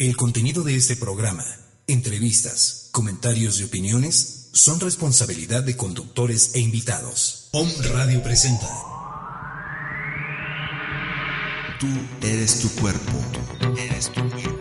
El 0.00 0.16
contenido 0.16 0.62
de 0.62 0.76
este 0.76 0.94
programa, 0.94 1.44
entrevistas, 1.88 2.88
comentarios 2.92 3.58
y 3.58 3.64
opiniones 3.64 4.48
son 4.52 4.78
responsabilidad 4.78 5.64
de 5.64 5.76
conductores 5.76 6.54
e 6.54 6.60
invitados. 6.60 7.48
Om 7.50 7.68
Radio 7.94 8.22
presenta. 8.22 8.68
Tú 11.80 11.88
eres 12.22 12.60
tu 12.60 12.68
cuerpo. 12.80 13.18
Eres 13.76 14.12
tu 14.12 14.20
cuerpo. 14.30 14.57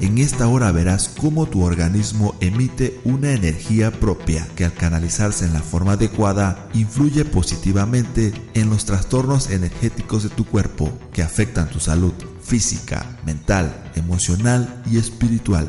En 0.00 0.18
esta 0.18 0.46
hora 0.46 0.70
verás 0.70 1.08
cómo 1.08 1.46
tu 1.46 1.64
organismo 1.64 2.36
emite 2.40 3.00
una 3.04 3.32
energía 3.32 3.90
propia 3.90 4.46
que 4.54 4.64
al 4.64 4.72
canalizarse 4.72 5.44
en 5.44 5.52
la 5.52 5.60
forma 5.60 5.92
adecuada 5.92 6.68
influye 6.72 7.24
positivamente 7.24 8.32
en 8.54 8.70
los 8.70 8.84
trastornos 8.84 9.50
energéticos 9.50 10.22
de 10.22 10.28
tu 10.28 10.44
cuerpo 10.44 10.92
que 11.12 11.22
afectan 11.22 11.68
tu 11.68 11.80
salud 11.80 12.12
física, 12.40 13.18
mental, 13.26 13.90
emocional 13.96 14.82
y 14.90 14.98
espiritual. 14.98 15.68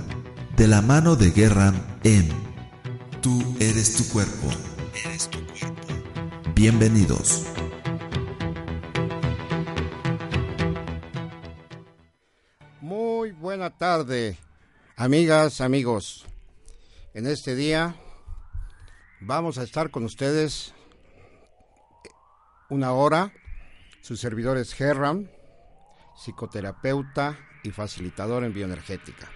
De 0.55 0.67
la 0.67 0.81
mano 0.81 1.15
de 1.15 1.31
Guerra 1.31 1.73
en 2.03 2.29
Tú 3.21 3.43
eres 3.59 3.95
tu 3.95 4.07
cuerpo. 4.09 4.47
Eres 5.05 5.29
tu 5.29 5.39
cuerpo. 5.39 5.87
Bienvenidos. 6.55 7.43
Tarde, 13.77 14.37
amigas, 14.95 15.61
amigos. 15.61 16.25
En 17.13 17.27
este 17.27 17.55
día 17.55 17.95
vamos 19.19 19.57
a 19.57 19.63
estar 19.63 19.91
con 19.91 20.03
ustedes 20.03 20.73
una 22.69 22.93
hora. 22.93 23.33
Su 24.01 24.15
servidor 24.15 24.57
es 24.57 24.73
Gerram 24.73 25.27
psicoterapeuta 26.15 27.37
y 27.63 27.71
facilitador 27.71 28.43
en 28.43 28.53
bioenergética. 28.53 29.29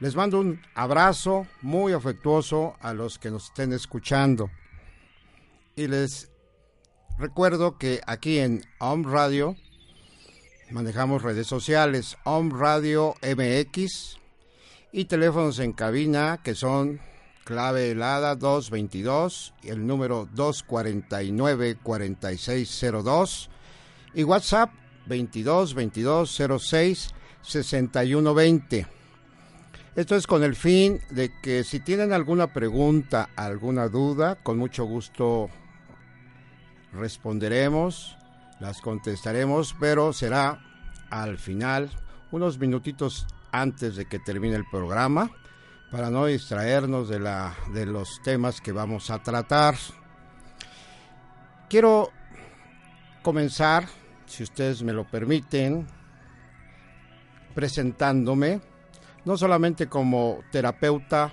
Les 0.00 0.14
mando 0.14 0.40
un 0.40 0.60
abrazo 0.74 1.46
muy 1.62 1.92
afectuoso 1.92 2.76
a 2.80 2.92
los 2.92 3.18
que 3.18 3.30
nos 3.30 3.46
estén 3.46 3.72
escuchando. 3.72 4.50
Y 5.74 5.86
les 5.88 6.30
recuerdo 7.18 7.78
que 7.78 8.00
aquí 8.06 8.38
en 8.38 8.62
Om 8.78 9.04
Radio 9.10 9.56
manejamos 10.70 11.22
redes 11.22 11.46
sociales, 11.46 12.16
Om 12.24 12.50
Radio 12.58 13.14
MX 13.22 14.18
y 14.92 15.04
teléfonos 15.04 15.58
en 15.58 15.72
cabina 15.72 16.40
que 16.42 16.54
son 16.54 17.00
clave 17.44 17.92
helada 17.92 18.34
222 18.34 19.54
y 19.62 19.68
el 19.68 19.86
número 19.86 20.28
249 20.32 21.78
4602 21.82 23.50
y 24.14 24.24
WhatsApp 24.24 24.70
22 25.06 25.74
22 25.74 26.42
06 26.60 27.08
61 27.42 28.34
20. 28.34 28.86
Esto 29.94 30.16
es 30.16 30.26
con 30.26 30.42
el 30.42 30.56
fin 30.56 31.00
de 31.10 31.30
que 31.40 31.64
si 31.64 31.80
tienen 31.80 32.12
alguna 32.12 32.52
pregunta, 32.52 33.30
alguna 33.36 33.88
duda, 33.88 34.34
con 34.42 34.58
mucho 34.58 34.84
gusto 34.84 35.48
responderemos, 36.92 38.15
las 38.60 38.80
contestaremos, 38.80 39.76
pero 39.78 40.12
será 40.12 40.60
al 41.10 41.38
final, 41.38 41.90
unos 42.30 42.58
minutitos 42.58 43.26
antes 43.52 43.96
de 43.96 44.06
que 44.06 44.18
termine 44.18 44.56
el 44.56 44.68
programa, 44.68 45.30
para 45.90 46.10
no 46.10 46.26
distraernos 46.26 47.08
de, 47.08 47.20
la, 47.20 47.54
de 47.72 47.86
los 47.86 48.20
temas 48.22 48.60
que 48.60 48.72
vamos 48.72 49.10
a 49.10 49.22
tratar. 49.22 49.76
Quiero 51.68 52.10
comenzar 53.22 53.86
si 54.26 54.42
ustedes 54.42 54.82
me 54.82 54.92
lo 54.92 55.04
permiten, 55.04 55.86
presentándome, 57.54 58.60
no 59.24 59.36
solamente 59.36 59.88
como 59.88 60.40
terapeuta, 60.50 61.32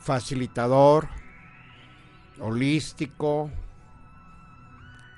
facilitador, 0.00 1.08
holístico, 2.40 3.50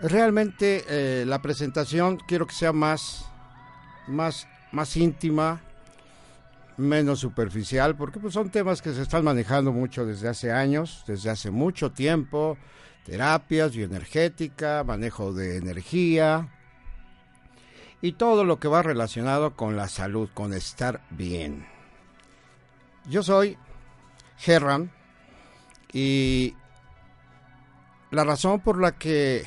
realmente 0.00 0.84
eh, 0.88 1.24
la 1.26 1.42
presentación 1.42 2.18
quiero 2.26 2.46
que 2.46 2.54
sea 2.54 2.72
más, 2.72 3.26
más, 4.06 4.48
más 4.72 4.96
íntima, 4.96 5.60
menos 6.76 7.20
superficial, 7.20 7.96
porque 7.96 8.18
pues, 8.18 8.34
son 8.34 8.50
temas 8.50 8.80
que 8.80 8.92
se 8.92 9.02
están 9.02 9.24
manejando 9.24 9.72
mucho 9.72 10.06
desde 10.06 10.28
hace 10.28 10.52
años, 10.52 11.04
desde 11.06 11.30
hace 11.30 11.50
mucho 11.50 11.92
tiempo, 11.92 12.56
terapias, 13.04 13.76
bioenergética, 13.76 14.82
manejo 14.84 15.32
de 15.32 15.58
energía 15.58 16.48
y 18.00 18.12
todo 18.12 18.44
lo 18.44 18.58
que 18.58 18.68
va 18.68 18.82
relacionado 18.82 19.54
con 19.56 19.76
la 19.76 19.88
salud, 19.88 20.30
con 20.32 20.54
estar 20.54 21.02
bien. 21.10 21.66
Yo 23.06 23.22
soy 23.22 23.58
Gerram 24.38 24.90
y 25.92 26.54
la 28.10 28.24
razón 28.24 28.60
por 28.60 28.80
la 28.80 28.92
que 28.92 29.44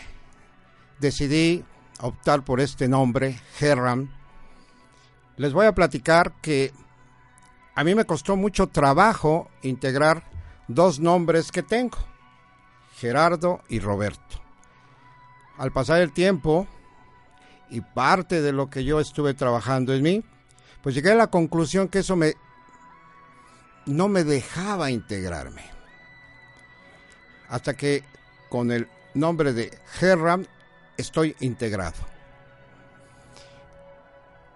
decidí 1.00 1.64
optar 2.00 2.44
por 2.44 2.60
este 2.60 2.88
nombre, 2.88 3.40
Gerram, 3.56 4.10
les 5.38 5.54
voy 5.54 5.66
a 5.66 5.76
platicar 5.76 6.34
que 6.42 6.72
a 7.76 7.84
mí 7.84 7.96
me 7.96 8.06
costó 8.06 8.36
mucho 8.36 8.68
trabajo 8.68 9.50
integrar 9.62 10.24
dos 10.68 11.00
nombres 11.00 11.52
que 11.52 11.64
tengo. 11.64 11.98
Gerardo 12.98 13.62
y 13.68 13.80
Roberto. 13.80 14.42
Al 15.58 15.72
pasar 15.72 16.02
el 16.02 16.14
tiempo 16.14 16.68
y 17.70 17.82
parte 17.82 18.42
de 18.42 18.52
lo 18.52 18.70
que 18.70 18.84
yo 18.84 19.00
estuve 19.00 19.34
trabajando 19.34 19.94
en 19.94 20.04
mí, 20.04 20.24
pues 20.82 20.94
llegué 20.94 21.12
a 21.12 21.16
la 21.16 21.28
conclusión 21.28 21.88
que 21.88 22.00
eso 22.00 22.16
me 22.16 22.34
no 23.86 24.08
me 24.08 24.24
dejaba 24.24 24.92
integrarme. 24.92 25.64
Hasta 27.50 27.74
que 27.74 28.04
con 28.50 28.72
el 28.72 28.88
nombre 29.14 29.54
de 29.54 29.78
Gerram 29.94 30.46
estoy 30.98 31.36
integrado. 31.40 31.98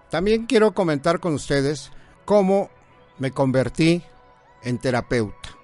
También 0.09 0.46
quiero 0.46 0.74
comentar 0.74 1.20
con 1.20 1.34
ustedes 1.34 1.92
cómo 2.25 2.70
me 3.20 3.31
convertí 3.31 4.03
en 4.64 4.78
terapeuta. 4.78 5.58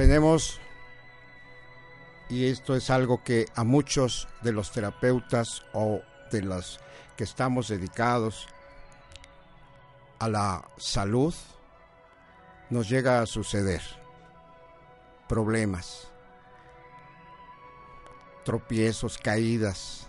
tenemos, 0.00 0.58
y 2.30 2.46
esto 2.46 2.74
es 2.74 2.88
algo 2.88 3.22
que 3.22 3.44
a 3.54 3.64
muchos 3.64 4.28
de 4.40 4.50
los 4.50 4.72
terapeutas 4.72 5.62
o 5.74 6.00
de 6.30 6.40
los 6.40 6.80
que 7.18 7.24
estamos 7.24 7.68
dedicados 7.68 8.48
a 10.20 10.28
la 10.28 10.66
salud, 10.78 11.34
nos 12.70 12.88
llega 12.88 13.20
a 13.20 13.26
suceder 13.26 13.82
problemas, 15.28 16.09
tropiezos, 18.44 19.18
caídas. 19.18 20.08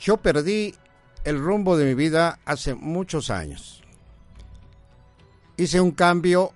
Yo 0.00 0.16
perdí 0.16 0.74
el 1.24 1.38
rumbo 1.38 1.76
de 1.76 1.84
mi 1.86 1.94
vida 1.94 2.38
hace 2.44 2.74
muchos 2.74 3.30
años. 3.30 3.82
Hice 5.56 5.80
un 5.80 5.90
cambio 5.90 6.52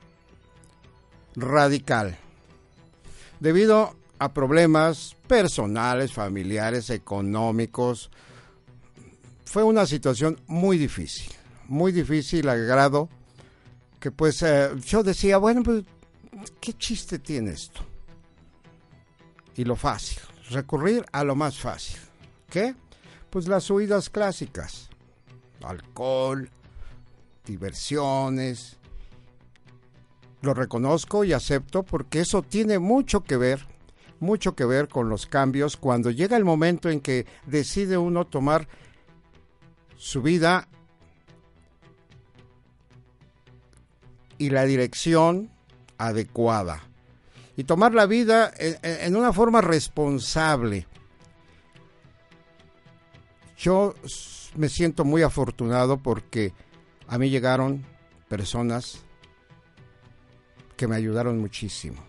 radical. 1.34 2.17
Debido 3.41 3.97
a 4.19 4.33
problemas 4.33 5.17
personales, 5.27 6.12
familiares, 6.12 6.91
económicos, 6.91 8.11
fue 9.45 9.65
una 9.65 9.84
situación 9.87 10.41
muy 10.47 10.78
difícil, 10.78 11.33
muy 11.69 11.91
difícil 11.91 12.49
al 12.49 12.65
grado 12.65 13.09
que 14.03 14.11
pues 14.11 14.43
eh, 14.43 14.71
yo 14.84 15.05
decía, 15.05 15.39
bueno, 15.39 15.62
pues, 15.62 15.84
¿qué 16.61 16.72
chiste 16.72 17.21
tiene 17.21 17.53
esto? 17.53 17.91
Y 19.57 19.65
lo 19.65 19.77
fácil, 19.77 20.19
recurrir 20.51 21.05
a 21.13 21.25
lo 21.25 21.35
más 21.35 21.59
fácil. 21.59 21.99
¿Qué? 22.49 22.75
Pues 23.31 23.49
las 23.49 23.71
huidas 23.71 24.10
clásicas, 24.10 24.89
alcohol, 25.63 26.51
diversiones, 27.45 28.78
lo 30.43 30.54
reconozco 30.54 31.25
y 31.25 31.33
acepto 31.33 31.83
porque 31.83 32.21
eso 32.21 32.43
tiene 32.43 32.78
mucho 32.78 33.22
que 33.22 33.37
ver, 33.37 33.66
mucho 34.21 34.54
que 34.54 34.65
ver 34.65 34.89
con 34.89 35.09
los 35.09 35.27
cambios 35.27 35.77
cuando 35.77 36.10
llega 36.10 36.37
el 36.37 36.45
momento 36.45 36.91
en 36.91 37.01
que 37.01 37.27
decide 37.47 37.97
uno 37.97 38.27
tomar 38.27 38.69
su 39.97 40.21
vida 40.21 40.69
y 44.37 44.51
la 44.51 44.65
dirección 44.65 45.51
adecuada. 45.97 46.83
Y 47.57 47.65
tomar 47.65 47.95
la 47.95 48.07
vida 48.07 48.53
en, 48.59 49.15
una 49.15 49.33
forma 49.33 49.60
responsable. 49.60 50.87
Yo 53.59 53.95
me 54.57 54.69
siento 54.69 55.04
muy 55.04 55.22
afortunado 55.22 55.99
porque 55.99 56.53
a 57.09 57.19
mí 57.19 57.28
llegaron 57.28 57.84
personas 58.28 59.04
que 60.77 60.89
me 60.89 60.97
ayudaron 60.97 61.39
muchísimo. 61.39 62.03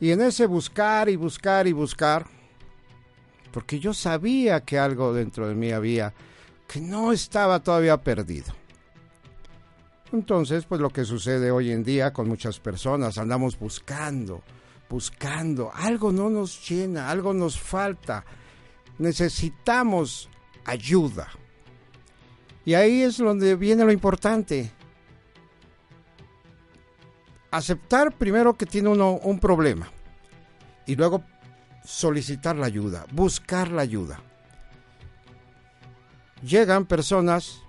Y 0.00 0.10
en 0.10 0.22
ese 0.22 0.46
buscar 0.46 1.08
y 1.08 1.16
buscar 1.16 1.66
y 1.66 1.72
buscar, 1.72 2.26
porque 3.52 3.78
yo 3.80 3.92
sabía 3.92 4.60
que 4.60 4.78
algo 4.78 5.12
dentro 5.12 5.48
de 5.48 5.54
mí 5.54 5.72
había, 5.72 6.14
que 6.68 6.80
no 6.80 7.12
estaba 7.12 7.62
todavía 7.62 7.96
perdido. 7.96 8.52
Entonces, 10.14 10.64
pues 10.64 10.80
lo 10.80 10.90
que 10.90 11.04
sucede 11.04 11.50
hoy 11.50 11.72
en 11.72 11.82
día 11.82 12.12
con 12.12 12.28
muchas 12.28 12.60
personas, 12.60 13.18
andamos 13.18 13.58
buscando, 13.58 14.44
buscando, 14.88 15.72
algo 15.74 16.12
no 16.12 16.30
nos 16.30 16.68
llena, 16.68 17.10
algo 17.10 17.34
nos 17.34 17.58
falta, 17.58 18.24
necesitamos 18.98 20.28
ayuda. 20.64 21.30
Y 22.64 22.74
ahí 22.74 23.02
es 23.02 23.16
donde 23.16 23.56
viene 23.56 23.84
lo 23.84 23.90
importante. 23.90 24.70
Aceptar 27.50 28.12
primero 28.12 28.54
que 28.54 28.66
tiene 28.66 28.90
uno 28.90 29.14
un 29.14 29.40
problema 29.40 29.90
y 30.86 30.94
luego 30.94 31.24
solicitar 31.84 32.54
la 32.54 32.66
ayuda, 32.66 33.04
buscar 33.10 33.72
la 33.72 33.82
ayuda. 33.82 34.20
Llegan 36.40 36.86
personas 36.86 37.62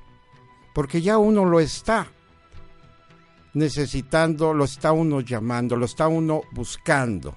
porque 0.76 1.02
ya 1.02 1.18
uno 1.18 1.44
lo 1.44 1.60
está 1.60 2.12
necesitando, 3.56 4.54
lo 4.54 4.66
está 4.66 4.92
uno 4.92 5.22
llamando, 5.22 5.76
lo 5.76 5.86
está 5.86 6.08
uno 6.08 6.44
buscando. 6.52 7.36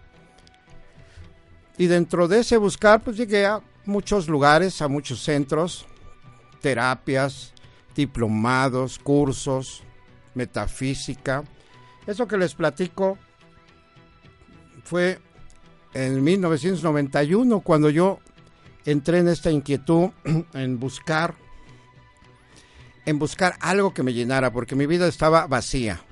Y 1.78 1.86
dentro 1.86 2.28
de 2.28 2.40
ese 2.40 2.56
buscar, 2.56 3.02
pues 3.02 3.16
llegué 3.16 3.46
a 3.46 3.62
muchos 3.86 4.28
lugares, 4.28 4.82
a 4.82 4.88
muchos 4.88 5.22
centros, 5.22 5.86
terapias, 6.60 7.54
diplomados, 7.94 8.98
cursos, 8.98 9.82
metafísica. 10.34 11.44
Eso 12.06 12.26
que 12.26 12.36
les 12.36 12.54
platico 12.54 13.16
fue 14.82 15.20
en 15.94 16.22
1991 16.22 17.60
cuando 17.60 17.90
yo 17.90 18.18
entré 18.84 19.18
en 19.18 19.28
esta 19.28 19.50
inquietud 19.50 20.10
en 20.52 20.80
buscar 20.80 21.34
en 23.06 23.18
buscar 23.18 23.56
algo 23.60 23.94
que 23.94 24.02
me 24.02 24.12
llenara 24.12 24.52
porque 24.52 24.74
mi 24.74 24.84
vida 24.84 25.06
estaba 25.06 25.46
vacía. 25.46 26.02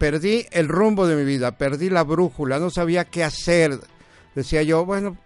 Perdí 0.00 0.46
el 0.50 0.66
rumbo 0.66 1.06
de 1.06 1.14
mi 1.14 1.24
vida, 1.24 1.58
perdí 1.58 1.90
la 1.90 2.04
brújula, 2.04 2.58
no 2.58 2.70
sabía 2.70 3.04
qué 3.04 3.22
hacer. 3.22 3.78
Decía 4.34 4.62
yo, 4.62 4.86
bueno, 4.86 5.18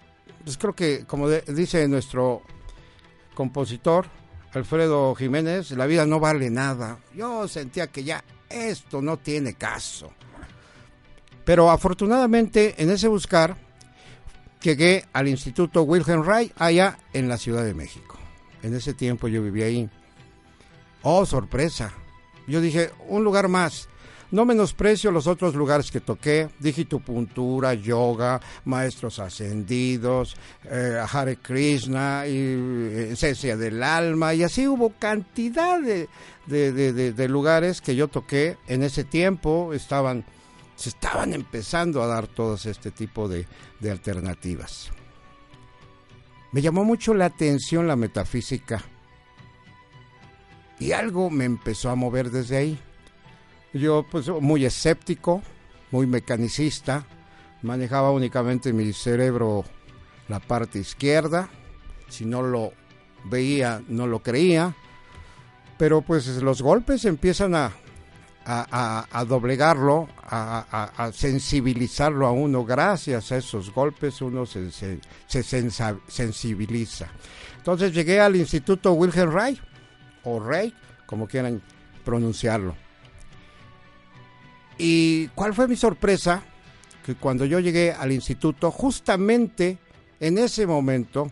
pues 0.42 0.58
creo 0.58 0.72
que 0.72 1.04
como 1.04 1.28
dice 1.30 1.86
nuestro 1.86 2.42
compositor 3.36 4.06
Alfredo 4.52 5.14
Jiménez, 5.14 5.70
la 5.70 5.86
vida 5.86 6.06
no 6.06 6.18
vale 6.18 6.50
nada. 6.50 6.98
Yo 7.14 7.46
sentía 7.46 7.86
que 7.86 8.02
ya 8.02 8.24
esto 8.50 9.00
no 9.00 9.16
tiene 9.16 9.54
caso. 9.54 10.12
Pero 11.44 11.70
afortunadamente 11.70 12.74
en 12.82 12.90
ese 12.90 13.06
buscar 13.06 13.56
llegué 14.60 15.04
al 15.12 15.28
Instituto 15.28 15.82
Wilhelm 15.82 16.24
Reich 16.24 16.52
allá 16.58 16.98
en 17.12 17.28
la 17.28 17.38
Ciudad 17.38 17.62
de 17.62 17.74
México. 17.74 18.18
En 18.64 18.74
ese 18.74 18.92
tiempo 18.92 19.28
yo 19.28 19.40
vivía 19.40 19.66
ahí. 19.66 19.88
Oh, 21.02 21.24
sorpresa. 21.24 21.94
Yo 22.48 22.60
dije, 22.60 22.90
un 23.06 23.22
lugar 23.22 23.46
más. 23.46 23.88
No 24.34 24.44
menosprecio 24.44 25.12
los 25.12 25.28
otros 25.28 25.54
lugares 25.54 25.92
que 25.92 26.00
toqué, 26.00 26.48
digitopuntura, 26.58 27.74
yoga, 27.74 28.40
maestros 28.64 29.20
ascendidos, 29.20 30.34
eh, 30.64 31.00
Hare 31.08 31.36
Krishna, 31.36 32.26
y, 32.26 32.36
eh, 32.36 33.08
esencia 33.12 33.56
del 33.56 33.80
alma, 33.80 34.34
y 34.34 34.42
así 34.42 34.66
hubo 34.66 34.90
cantidad 34.98 35.80
de, 35.80 36.08
de, 36.48 37.28
lugares 37.28 37.80
que 37.80 37.94
yo 37.94 38.08
toqué 38.08 38.56
en 38.66 38.82
ese 38.82 39.04
tiempo, 39.04 39.72
estaban 39.72 40.24
se 40.74 40.88
estaban 40.88 41.32
empezando 41.32 42.02
a 42.02 42.08
dar 42.08 42.26
todos 42.26 42.66
este 42.66 42.90
tipo 42.90 43.28
de, 43.28 43.46
alternativas. 43.88 44.90
Me 46.50 46.60
llamó 46.60 46.82
mucho 46.82 47.14
la 47.14 47.26
atención 47.26 47.86
la 47.86 47.94
metafísica 47.94 48.82
y 50.80 50.90
algo 50.90 51.30
me 51.30 51.44
empezó 51.44 51.90
a 51.90 51.94
mover 51.94 52.32
desde 52.32 52.56
ahí. 52.56 52.80
Yo 53.74 54.06
pues 54.08 54.28
muy 54.28 54.64
escéptico, 54.64 55.42
muy 55.90 56.06
mecanicista, 56.06 57.04
manejaba 57.62 58.12
únicamente 58.12 58.72
mi 58.72 58.92
cerebro 58.92 59.64
la 60.28 60.40
parte 60.40 60.78
izquierda, 60.78 61.48
si 62.08 62.24
no 62.24 62.42
lo 62.42 62.72
veía 63.24 63.82
no 63.88 64.06
lo 64.06 64.22
creía, 64.22 64.74
pero 65.76 66.02
pues 66.02 66.26
los 66.42 66.62
golpes 66.62 67.04
empiezan 67.04 67.54
a, 67.56 67.72
a, 68.44 69.24
doblegarlo, 69.26 70.08
a, 70.22 71.10
sensibilizarlo 71.12 72.26
a 72.26 72.32
uno. 72.32 72.64
Gracias 72.64 73.32
a 73.32 73.38
esos 73.38 73.72
golpes 73.72 74.20
uno 74.20 74.46
se, 74.46 74.70
sensibiliza. 76.06 77.08
Entonces 77.56 77.92
llegué 77.92 78.20
al 78.20 78.36
Instituto 78.36 78.92
Wilhelm 78.92 79.32
Reich, 79.32 79.60
o 80.22 80.38
Reich, 80.38 80.74
como 81.06 81.26
quieran 81.26 81.62
pronunciarlo. 82.04 82.83
¿Y 84.78 85.28
cuál 85.28 85.54
fue 85.54 85.68
mi 85.68 85.76
sorpresa? 85.76 86.42
Que 87.04 87.14
cuando 87.14 87.44
yo 87.44 87.60
llegué 87.60 87.92
al 87.92 88.12
instituto, 88.12 88.70
justamente 88.70 89.78
en 90.20 90.38
ese 90.38 90.66
momento 90.66 91.30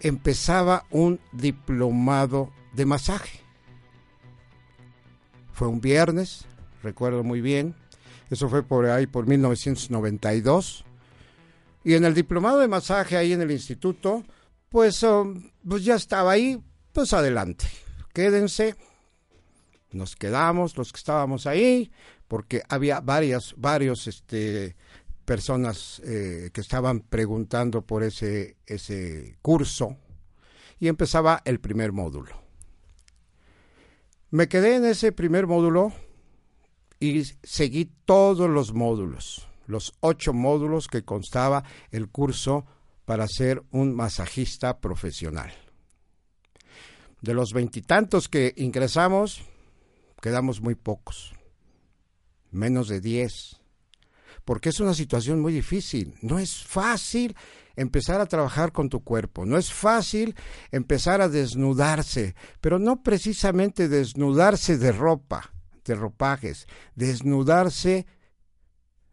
empezaba 0.00 0.84
un 0.90 1.20
diplomado 1.32 2.52
de 2.72 2.86
masaje. 2.86 3.40
Fue 5.52 5.68
un 5.68 5.80
viernes, 5.80 6.46
recuerdo 6.82 7.24
muy 7.24 7.40
bien. 7.40 7.74
Eso 8.30 8.48
fue 8.48 8.62
por 8.62 8.86
ahí, 8.86 9.06
por 9.06 9.26
1992. 9.26 10.84
Y 11.84 11.94
en 11.94 12.04
el 12.04 12.14
diplomado 12.14 12.58
de 12.58 12.68
masaje 12.68 13.16
ahí 13.16 13.32
en 13.32 13.40
el 13.40 13.50
instituto, 13.50 14.24
pues, 14.68 15.02
um, 15.02 15.50
pues 15.66 15.84
ya 15.84 15.94
estaba 15.94 16.32
ahí, 16.32 16.62
pues 16.92 17.12
adelante. 17.12 17.66
Quédense. 18.12 18.76
Nos 19.90 20.16
quedamos 20.16 20.76
los 20.76 20.92
que 20.92 20.98
estábamos 20.98 21.46
ahí, 21.46 21.90
porque 22.28 22.62
había 22.68 23.00
varias, 23.00 23.54
varios, 23.56 24.06
este, 24.06 24.76
personas 25.28 26.00
eh, 26.06 26.48
que 26.54 26.62
estaban 26.62 27.00
preguntando 27.00 27.82
por 27.82 28.02
ese, 28.02 28.56
ese 28.64 29.36
curso 29.42 29.98
y 30.80 30.88
empezaba 30.88 31.42
el 31.44 31.60
primer 31.60 31.92
módulo. 31.92 32.40
Me 34.30 34.48
quedé 34.48 34.76
en 34.76 34.86
ese 34.86 35.12
primer 35.12 35.46
módulo 35.46 35.92
y 36.98 37.24
seguí 37.42 37.92
todos 38.06 38.48
los 38.48 38.72
módulos, 38.72 39.46
los 39.66 39.92
ocho 40.00 40.32
módulos 40.32 40.88
que 40.88 41.04
constaba 41.04 41.62
el 41.90 42.08
curso 42.08 42.64
para 43.04 43.26
ser 43.28 43.62
un 43.70 43.94
masajista 43.94 44.80
profesional. 44.80 45.52
De 47.20 47.34
los 47.34 47.52
veintitantos 47.52 48.30
que 48.30 48.54
ingresamos, 48.56 49.42
quedamos 50.22 50.62
muy 50.62 50.74
pocos, 50.74 51.34
menos 52.50 52.88
de 52.88 53.00
diez, 53.00 53.60
porque 54.44 54.70
es 54.70 54.80
una 54.80 54.94
situación 54.94 55.40
muy 55.40 55.52
difícil. 55.52 56.14
No 56.22 56.38
es 56.38 56.64
fácil 56.64 57.36
empezar 57.76 58.20
a 58.20 58.26
trabajar 58.26 58.72
con 58.72 58.88
tu 58.88 59.04
cuerpo. 59.04 59.46
No 59.46 59.56
es 59.56 59.72
fácil 59.72 60.34
empezar 60.72 61.20
a 61.20 61.28
desnudarse, 61.28 62.34
pero 62.60 62.78
no 62.78 63.02
precisamente 63.02 63.88
desnudarse 63.88 64.78
de 64.78 64.92
ropa, 64.92 65.52
de 65.84 65.94
ropajes, 65.94 66.66
desnudarse 66.94 68.06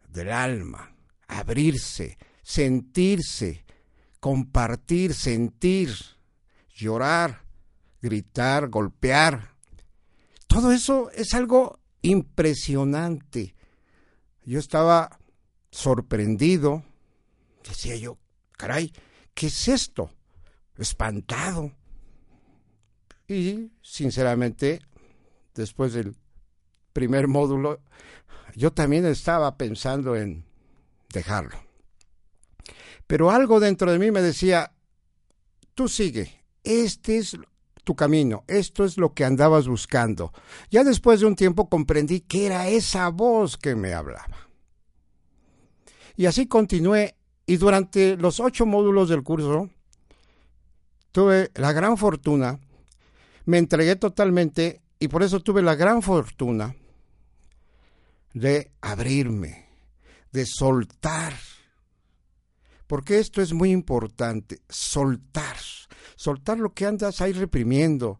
del 0.08 0.32
alma, 0.32 0.96
abrirse, 1.28 2.18
sentirse, 2.42 3.64
compartir, 4.20 5.14
sentir, 5.14 5.94
llorar, 6.74 7.42
gritar, 8.02 8.68
golpear. 8.68 9.54
Todo 10.46 10.72
eso 10.72 11.10
es 11.12 11.34
algo 11.34 11.78
impresionante. 12.02 13.54
Yo 14.44 14.58
estaba 14.58 15.18
sorprendido, 15.70 16.84
decía 17.68 17.96
yo, 17.96 18.18
caray, 18.52 18.92
¿qué 19.34 19.48
es 19.48 19.68
esto? 19.68 20.10
Espantado. 20.78 21.72
Y 23.28 23.72
sinceramente, 23.82 24.80
después 25.54 25.92
del 25.92 26.16
primer 26.92 27.28
módulo, 27.28 27.80
yo 28.54 28.72
también 28.72 29.04
estaba 29.04 29.56
pensando 29.56 30.16
en 30.16 30.44
dejarlo. 31.12 31.58
Pero 33.06 33.30
algo 33.30 33.60
dentro 33.60 33.92
de 33.92 33.98
mí 33.98 34.10
me 34.10 34.22
decía, 34.22 34.72
tú 35.74 35.88
sigue, 35.88 36.44
este 36.64 37.18
es 37.18 37.36
tu 37.86 37.94
camino, 37.94 38.42
esto 38.48 38.84
es 38.84 38.98
lo 38.98 39.14
que 39.14 39.24
andabas 39.24 39.68
buscando. 39.68 40.32
Ya 40.72 40.82
después 40.82 41.20
de 41.20 41.26
un 41.26 41.36
tiempo 41.36 41.68
comprendí 41.68 42.18
que 42.18 42.46
era 42.46 42.66
esa 42.66 43.10
voz 43.10 43.56
que 43.56 43.76
me 43.76 43.94
hablaba. 43.94 44.50
Y 46.16 46.26
así 46.26 46.48
continué 46.48 47.14
y 47.46 47.58
durante 47.58 48.16
los 48.16 48.40
ocho 48.40 48.66
módulos 48.66 49.08
del 49.08 49.22
curso 49.22 49.70
tuve 51.12 51.52
la 51.54 51.72
gran 51.72 51.96
fortuna, 51.96 52.58
me 53.44 53.58
entregué 53.58 53.94
totalmente 53.94 54.82
y 54.98 55.06
por 55.06 55.22
eso 55.22 55.38
tuve 55.38 55.62
la 55.62 55.76
gran 55.76 56.02
fortuna 56.02 56.74
de 58.34 58.72
abrirme, 58.80 59.68
de 60.32 60.44
soltar, 60.44 61.34
porque 62.88 63.20
esto 63.20 63.40
es 63.40 63.52
muy 63.52 63.70
importante, 63.70 64.60
soltar, 64.68 65.56
soltar 66.16 66.58
lo 66.58 66.74
que 66.74 66.86
andas 66.86 67.20
ahí 67.20 67.32
reprimiendo, 67.32 68.18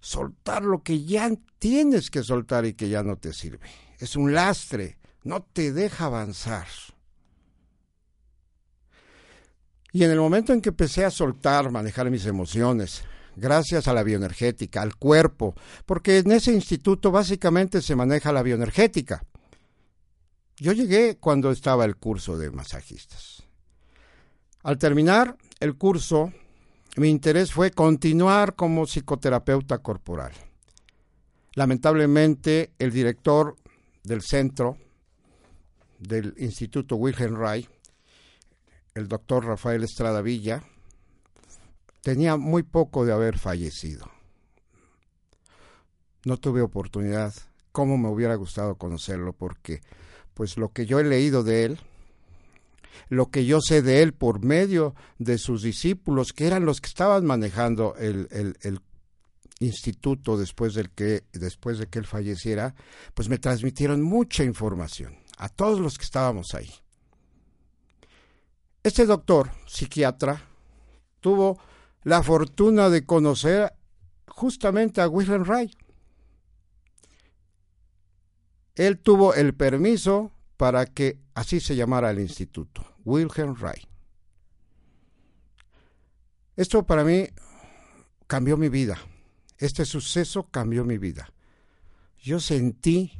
soltar 0.00 0.64
lo 0.64 0.82
que 0.82 1.04
ya 1.04 1.30
tienes 1.58 2.10
que 2.10 2.22
soltar 2.22 2.66
y 2.66 2.74
que 2.74 2.88
ya 2.88 3.02
no 3.02 3.16
te 3.16 3.32
sirve. 3.32 3.60
Es 3.98 4.16
un 4.16 4.34
lastre, 4.34 4.98
no 5.22 5.42
te 5.42 5.72
deja 5.72 6.06
avanzar. 6.06 6.66
Y 9.92 10.02
en 10.02 10.10
el 10.10 10.18
momento 10.18 10.52
en 10.52 10.60
que 10.60 10.70
empecé 10.70 11.04
a 11.04 11.10
soltar, 11.10 11.70
manejar 11.70 12.10
mis 12.10 12.26
emociones, 12.26 13.04
gracias 13.36 13.86
a 13.86 13.92
la 13.92 14.02
bioenergética, 14.02 14.82
al 14.82 14.96
cuerpo, 14.96 15.54
porque 15.86 16.18
en 16.18 16.32
ese 16.32 16.52
instituto 16.52 17.12
básicamente 17.12 17.80
se 17.80 17.94
maneja 17.94 18.32
la 18.32 18.42
bioenergética. 18.42 19.24
Yo 20.56 20.72
llegué 20.72 21.18
cuando 21.18 21.50
estaba 21.50 21.84
el 21.84 21.96
curso 21.96 22.36
de 22.36 22.50
masajistas. 22.50 23.44
Al 24.62 24.78
terminar 24.78 25.36
el 25.60 25.76
curso, 25.76 26.32
mi 26.96 27.08
interés 27.08 27.52
fue 27.52 27.70
continuar 27.72 28.54
como 28.54 28.86
psicoterapeuta 28.86 29.78
corporal. 29.78 30.32
Lamentablemente, 31.54 32.72
el 32.78 32.92
director 32.92 33.56
del 34.04 34.22
centro 34.22 34.76
del 35.98 36.34
Instituto 36.38 36.96
Wilhelm 36.96 37.36
Reich, 37.36 37.68
el 38.94 39.08
doctor 39.08 39.44
Rafael 39.44 39.82
Estrada 39.82 40.20
Villa, 40.20 40.62
tenía 42.02 42.36
muy 42.36 42.62
poco 42.62 43.04
de 43.04 43.12
haber 43.12 43.38
fallecido. 43.38 44.10
No 46.24 46.36
tuve 46.36 46.60
oportunidad, 46.60 47.34
como 47.72 47.98
me 47.98 48.08
hubiera 48.08 48.34
gustado 48.36 48.76
conocerlo, 48.76 49.32
porque 49.32 49.80
pues 50.34 50.56
lo 50.56 50.70
que 50.70 50.86
yo 50.86 51.00
he 51.00 51.04
leído 51.04 51.42
de 51.42 51.64
él, 51.64 51.80
lo 53.08 53.30
que 53.30 53.44
yo 53.44 53.60
sé 53.60 53.82
de 53.82 54.02
él 54.02 54.12
por 54.12 54.44
medio 54.44 54.94
de 55.18 55.38
sus 55.38 55.62
discípulos, 55.62 56.32
que 56.32 56.46
eran 56.46 56.64
los 56.64 56.80
que 56.80 56.88
estaban 56.88 57.24
manejando 57.24 57.94
el, 57.96 58.28
instituto 59.60 60.36
después, 60.36 60.74
del 60.74 60.90
que, 60.90 61.24
después 61.32 61.78
de 61.78 61.86
que 61.86 61.98
él 61.98 62.06
falleciera, 62.06 62.74
pues 63.14 63.28
me 63.28 63.38
transmitieron 63.38 64.02
mucha 64.02 64.44
información 64.44 65.16
a 65.38 65.48
todos 65.48 65.80
los 65.80 65.96
que 65.96 66.04
estábamos 66.04 66.54
ahí. 66.54 66.70
Este 68.82 69.06
doctor, 69.06 69.50
psiquiatra, 69.66 70.42
tuvo 71.20 71.58
la 72.02 72.22
fortuna 72.22 72.90
de 72.90 73.06
conocer 73.06 73.72
justamente 74.26 75.00
a 75.00 75.08
Wilhelm 75.08 75.44
Reich. 75.44 75.74
Él 78.74 78.98
tuvo 78.98 79.34
el 79.34 79.54
permiso 79.54 80.32
para 80.56 80.86
que 80.86 81.18
así 81.34 81.60
se 81.60 81.76
llamara 81.76 82.10
el 82.10 82.20
instituto, 82.20 82.96
Wilhelm 83.04 83.56
Reich. 83.56 83.88
Esto 86.56 86.86
para 86.86 87.04
mí 87.04 87.26
cambió 88.26 88.56
mi 88.56 88.68
vida. 88.68 88.98
Este 89.58 89.84
suceso 89.84 90.44
cambió 90.50 90.84
mi 90.84 90.98
vida. 90.98 91.32
Yo 92.22 92.40
sentí 92.40 93.12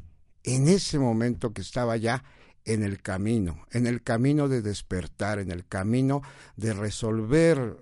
en 0.44 0.68
ese 0.68 0.98
momento 0.98 1.52
que 1.52 1.62
estaba 1.62 1.96
ya 1.96 2.24
en 2.64 2.82
el 2.82 3.02
camino, 3.02 3.66
en 3.72 3.86
el 3.86 4.02
camino 4.02 4.48
de 4.48 4.62
despertar, 4.62 5.38
en 5.38 5.50
el 5.50 5.66
camino 5.66 6.22
de 6.56 6.72
resolver 6.72 7.76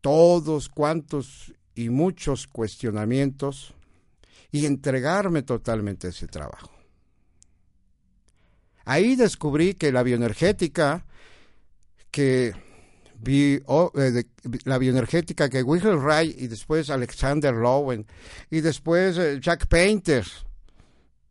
todos 0.00 0.68
cuantos 0.68 1.52
y 1.74 1.90
muchos 1.90 2.46
cuestionamientos 2.46 3.74
y 4.50 4.66
entregarme 4.66 5.42
totalmente 5.42 6.06
a 6.06 6.10
ese 6.10 6.26
trabajo. 6.26 6.79
Ahí 8.84 9.16
descubrí 9.16 9.74
que 9.74 9.92
la 9.92 10.02
bioenergética 10.02 11.04
que 12.10 12.54
vi, 13.18 13.60
eh, 13.96 14.24
la 14.64 14.78
bioenergética 14.78 15.48
que 15.48 15.62
Wilhelm 15.62 16.04
Reich 16.04 16.34
y 16.38 16.48
después 16.48 16.90
Alexander 16.90 17.54
Lowen 17.54 18.06
y 18.50 18.60
después 18.60 19.18
eh, 19.18 19.38
Jack 19.40 19.66
Painter 19.66 20.24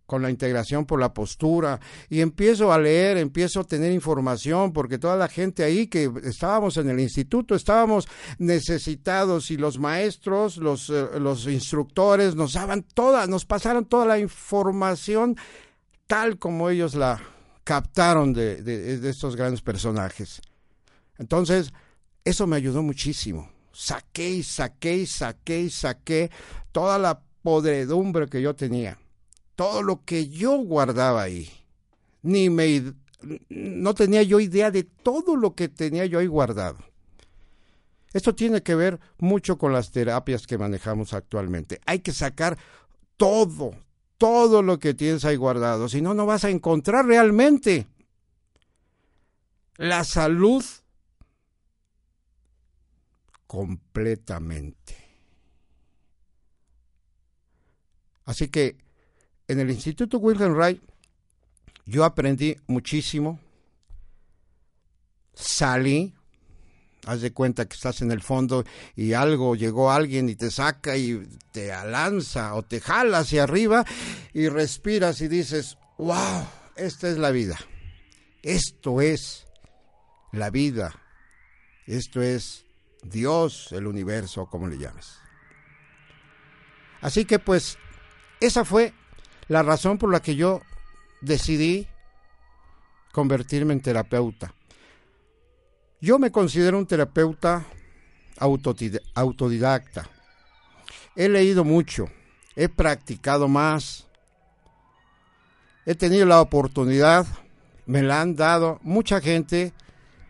con 0.10 0.24
la 0.24 0.32
integración 0.32 0.86
por 0.86 1.00
la 1.00 1.14
postura. 1.14 1.80
Y 2.10 2.20
empiezo 2.20 2.74
a 2.74 2.80
leer, 2.80 3.18
empiezo 3.18 3.62
a 3.62 3.64
tener 3.64 3.92
información 3.92 4.74
porque 4.74 4.98
toda 4.98 5.16
la 5.16 5.28
gente 5.28 5.64
ahí 5.64 5.88
que 5.88 6.12
estábamos 6.24 6.78
en 6.78 6.90
el 6.90 7.00
instituto 7.00 7.54
estábamos 7.54 8.08
necesitados 8.40 9.52
y 9.52 9.58
los 9.58 9.78
maestros, 9.78 10.58
los, 10.58 10.90
eh, 10.90 11.20
los 11.20 11.46
instructores 11.48 12.36
nos 12.36 12.54
daban 12.54 12.84
toda, 12.84 13.28
nos 13.28 13.46
pasaron 13.46 13.86
toda 13.86 14.06
la 14.06 14.20
información 14.20 15.38
tal 16.08 16.40
como 16.40 16.72
ellos 16.72 16.96
la 16.96 17.22
captaron 17.64 18.34
de, 18.34 18.62
de 18.62 19.10
estos 19.10 19.36
grandes 19.36 19.62
personajes. 19.62 20.42
Entonces, 21.18 21.72
eso 22.24 22.48
me 22.48 22.56
ayudó 22.56 22.84
muchísimo. 22.84 23.50
Saqué 23.72 24.30
y 24.30 24.44
saqué 24.44 24.98
y 24.98 25.06
saqué 25.06 25.62
y 25.62 25.70
saqué 25.70 26.32
toda 26.72 26.98
la 26.98 27.22
podredumbre 27.42 28.28
que 28.28 28.42
yo 28.42 28.56
tenía 28.56 28.98
todo 29.60 29.84
lo 29.84 30.06
que 30.06 30.30
yo 30.30 30.58
guardaba 30.60 31.22
ahí. 31.22 31.52
Ni 32.22 32.50
me 32.50 32.94
no 33.50 33.94
tenía 33.94 34.24
yo 34.24 34.40
idea 34.40 34.72
de 34.72 34.84
todo 34.84 35.36
lo 35.36 35.54
que 35.54 35.68
tenía 35.68 36.06
yo 36.06 36.20
ahí 36.20 36.28
guardado. 36.28 36.78
Esto 38.14 38.34
tiene 38.34 38.64
que 38.64 38.74
ver 38.76 39.02
mucho 39.18 39.58
con 39.58 39.74
las 39.74 39.92
terapias 39.92 40.48
que 40.48 40.58
manejamos 40.58 41.14
actualmente. 41.14 41.82
Hay 41.86 42.00
que 42.00 42.14
sacar 42.14 42.58
todo, 43.18 43.76
todo 44.20 44.62
lo 44.62 44.78
que 44.78 44.94
tienes 44.94 45.26
ahí 45.26 45.38
guardado, 45.38 45.90
si 45.90 46.02
no, 46.02 46.14
no 46.14 46.28
vas 46.28 46.44
a 46.44 46.50
encontrar 46.52 47.06
realmente 47.06 47.88
la 49.78 50.04
salud 50.04 50.64
completamente. 53.48 54.96
Así 58.26 58.50
que 58.50 58.78
en 59.48 59.60
el 59.60 59.72
Instituto 59.72 60.20
Wilhelm 60.20 60.56
Reich 60.56 60.82
yo 61.86 62.04
aprendí 62.04 62.58
muchísimo. 62.68 63.40
Salí, 65.34 66.14
haz 67.06 67.22
de 67.22 67.32
cuenta 67.32 67.66
que 67.66 67.76
estás 67.76 68.02
en 68.02 68.12
el 68.12 68.22
fondo 68.22 68.64
y 68.96 69.14
algo 69.14 69.56
llegó 69.56 69.92
alguien 69.92 70.30
y 70.30 70.36
te 70.36 70.52
saca 70.52 70.98
y 70.98 71.28
te 71.52 71.68
lanza 71.68 72.56
o 72.56 72.64
te 72.64 72.82
jala 72.82 73.20
hacia 73.20 73.44
arriba 73.44 73.86
y 74.34 74.50
respiras 74.50 75.22
y 75.22 75.28
dices, 75.28 75.78
wow, 75.98 76.46
esta 76.76 77.10
es 77.10 77.18
la 77.18 77.32
vida. 77.32 77.58
Esto 78.42 79.02
es 79.02 79.48
la 80.32 80.50
vida. 80.50 80.94
Esto 81.86 82.22
es 82.22 82.66
Dios, 83.04 83.72
el 83.72 83.88
universo, 83.88 84.46
como 84.48 84.68
le 84.68 84.78
llames. 84.78 85.20
Así 87.02 87.26
que 87.26 87.40
pues 87.40 87.78
esa 88.40 88.66
fue 88.66 88.94
la 89.48 89.64
razón 89.64 89.98
por 89.98 90.12
la 90.12 90.22
que 90.22 90.36
yo 90.36 90.62
decidí 91.22 91.88
convertirme 93.12 93.74
en 93.74 93.82
terapeuta. 93.82 94.54
Yo 96.02 96.18
me 96.18 96.32
considero 96.32 96.78
un 96.78 96.86
terapeuta 96.86 97.66
autodidacta. 98.38 100.08
He 101.16 101.28
leído 101.28 101.66
mucho, 101.66 102.10
he 102.56 102.70
practicado 102.70 103.50
más, 103.50 104.08
he 105.86 105.96
tenido 105.96 106.26
la 106.26 106.40
oportunidad, 106.40 107.28
me 107.86 108.02
la 108.02 108.22
han 108.22 108.36
dado 108.36 108.80
mucha 108.82 109.20
gente 109.20 109.74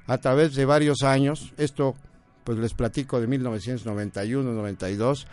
a 0.07 0.17
través 0.17 0.55
de 0.55 0.65
varios 0.65 1.03
años. 1.03 1.53
Esto, 1.57 1.95
pues 2.43 2.57
les 2.57 2.73
platico 2.73 3.21
de 3.21 3.27
1991-92 3.27 5.27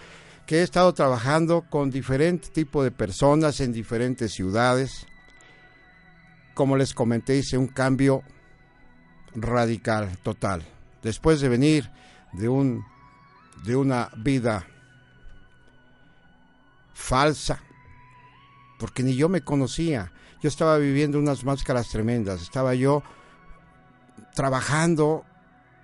que 0.45 0.59
he 0.59 0.63
estado 0.63 0.93
trabajando 0.93 1.65
con 1.69 1.91
diferentes 1.91 2.53
tipos 2.53 2.85
de 2.85 2.91
personas 2.91 3.61
en 3.61 3.73
diferentes 3.73 4.33
ciudades. 4.33 5.07
Como 6.55 6.77
les 6.77 6.95
comenté, 6.95 7.39
hice 7.39 7.59
un 7.59 7.69
cambio 7.69 8.23
radical, 9.37 10.19
total. 10.23 10.65
Después 11.03 11.41
de 11.41 11.49
venir 11.49 11.91
de 12.33 12.49
un 12.49 12.85
de 13.65 13.77
una 13.77 14.11
vida 14.17 14.67
falsa, 16.95 17.61
porque 18.79 19.03
ni 19.03 19.15
yo 19.15 19.29
me 19.29 19.43
conocía. 19.43 20.13
Yo 20.43 20.49
estaba 20.49 20.79
viviendo 20.79 21.19
unas 21.19 21.45
máscaras 21.45 21.89
tremendas, 21.89 22.43
estaba 22.43 22.75
yo 22.75 23.03
trabajando 24.35 25.25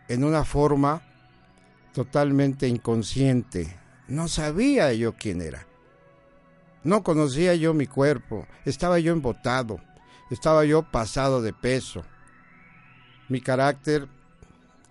en 0.08 0.24
una 0.24 0.44
forma 0.44 1.02
totalmente 1.94 2.68
inconsciente, 2.68 3.78
no 4.08 4.28
sabía 4.28 4.92
yo 4.92 5.14
quién 5.14 5.40
era. 5.40 5.66
No 6.84 7.02
conocía 7.02 7.54
yo 7.54 7.74
mi 7.74 7.86
cuerpo. 7.86 8.46
Estaba 8.64 8.98
yo 8.98 9.12
embotado. 9.12 9.78
Estaba 10.30 10.64
yo 10.64 10.82
pasado 10.82 11.40
de 11.40 11.52
peso. 11.52 12.04
Mi 13.32 13.40
carácter 13.40 14.06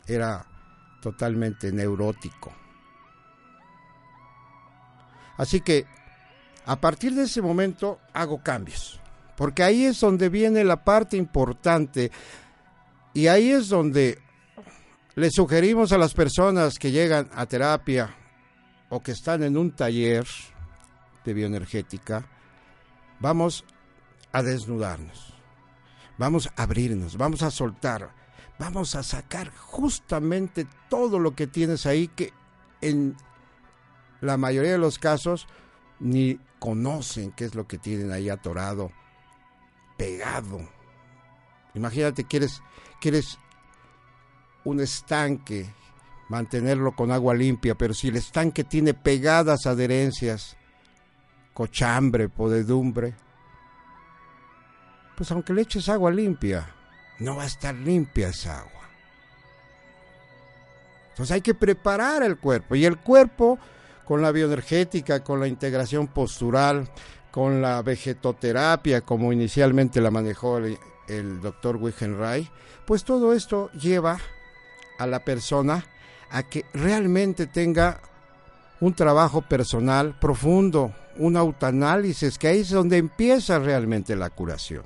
era 0.08 0.44
totalmente 1.00 1.72
neurótico. 1.72 2.52
Así 5.38 5.62
que 5.62 5.86
a 6.66 6.82
partir 6.82 7.14
de 7.14 7.26
ese 7.26 7.40
momento 7.44 8.00
hago 8.14 8.42
cambios. 8.42 9.00
Porque 9.38 9.62
ahí 9.62 9.86
es 9.86 10.00
donde 10.00 10.30
viene 10.30 10.64
la 10.64 10.84
parte 10.84 11.18
importante. 11.18 12.12
Y 13.14 13.28
ahí 13.28 13.52
es 13.52 13.70
donde 13.70 14.18
le 15.14 15.30
sugerimos 15.30 15.92
a 15.92 16.00
las 16.00 16.16
personas 16.16 16.80
que 16.80 16.90
llegan 16.90 17.30
a 17.36 17.46
terapia 17.46 18.10
o 18.90 19.04
que 19.04 19.12
están 19.12 19.44
en 19.44 19.56
un 19.56 19.70
taller 19.70 20.26
de 21.24 21.34
bioenergética, 21.36 22.26
vamos 23.20 23.66
a 24.32 24.42
desnudarnos, 24.42 25.36
vamos 26.18 26.50
a 26.56 26.64
abrirnos, 26.64 27.18
vamos 27.18 27.44
a 27.44 27.52
soltar, 27.52 28.21
vamos 28.62 28.94
a 28.94 29.02
sacar 29.02 29.50
justamente 29.50 30.68
todo 30.88 31.18
lo 31.18 31.34
que 31.36 31.48
tienes 31.48 31.88
ahí 31.88 32.08
que 32.08 32.32
en 32.80 33.16
la 34.22 34.38
mayoría 34.38 34.74
de 34.74 34.78
los 34.78 35.00
casos 35.00 35.48
ni 36.00 36.40
conocen 36.60 37.32
qué 37.32 37.46
es 37.46 37.56
lo 37.56 37.66
que 37.68 37.80
tienen 37.80 38.12
ahí 38.12 38.30
atorado, 38.30 38.92
pegado. 39.98 40.62
Imagínate, 41.74 42.26
quieres, 42.26 42.62
quieres 43.00 43.40
un 44.64 44.80
estanque, 44.80 45.68
mantenerlo 46.30 46.96
con 46.96 47.12
agua 47.12 47.34
limpia, 47.34 47.74
pero 47.74 47.96
si 47.96 48.10
el 48.10 48.18
estanque 48.18 48.64
tiene 48.64 48.94
pegadas 48.94 49.66
adherencias, 49.66 50.56
cochambre, 51.56 52.30
podedumbre, 52.30 53.16
pues 55.18 55.32
aunque 55.32 55.52
le 55.52 55.64
eches 55.64 55.90
agua 55.90 56.12
limpia, 56.12 56.76
no 57.22 57.36
va 57.36 57.44
a 57.44 57.48
estar 57.48 57.76
limpia 57.76 58.30
esa 58.30 58.60
agua. 58.60 58.82
Entonces 61.12 61.36
hay 61.36 61.42
que 61.42 61.54
preparar 61.54 62.24
el 62.24 62.38
cuerpo 62.38 62.76
y 62.76 62.86
el 62.86 62.98
cuerpo 62.98 63.60
con 64.06 64.22
la 64.22 64.32
bioenergética, 64.32 65.24
con 65.24 65.40
la 65.40 65.48
integración 65.48 66.08
postural, 66.08 66.90
con 67.30 67.62
la 67.62 67.82
vegetoterapia, 67.84 69.02
como 69.02 69.32
inicialmente 69.32 70.02
la 70.02 70.10
manejó 70.12 70.58
el, 70.58 70.78
el 71.08 71.42
doctor 71.42 71.80
Ray, 71.80 72.50
pues 72.86 73.04
todo 73.04 73.34
esto 73.34 73.72
lleva 73.74 74.20
a 74.98 75.06
la 75.06 75.24
persona 75.24 75.86
a 76.32 76.44
que 76.44 76.66
realmente 76.74 77.46
tenga 77.46 78.02
un 78.80 78.96
trabajo 78.96 79.42
personal 79.42 80.18
profundo, 80.20 80.94
un 81.18 81.38
autoanálisis, 81.38 82.38
que 82.40 82.48
ahí 82.48 82.60
es 82.62 82.72
donde 82.72 82.98
empieza 82.98 83.60
realmente 83.60 84.16
la 84.16 84.32
curación. 84.32 84.84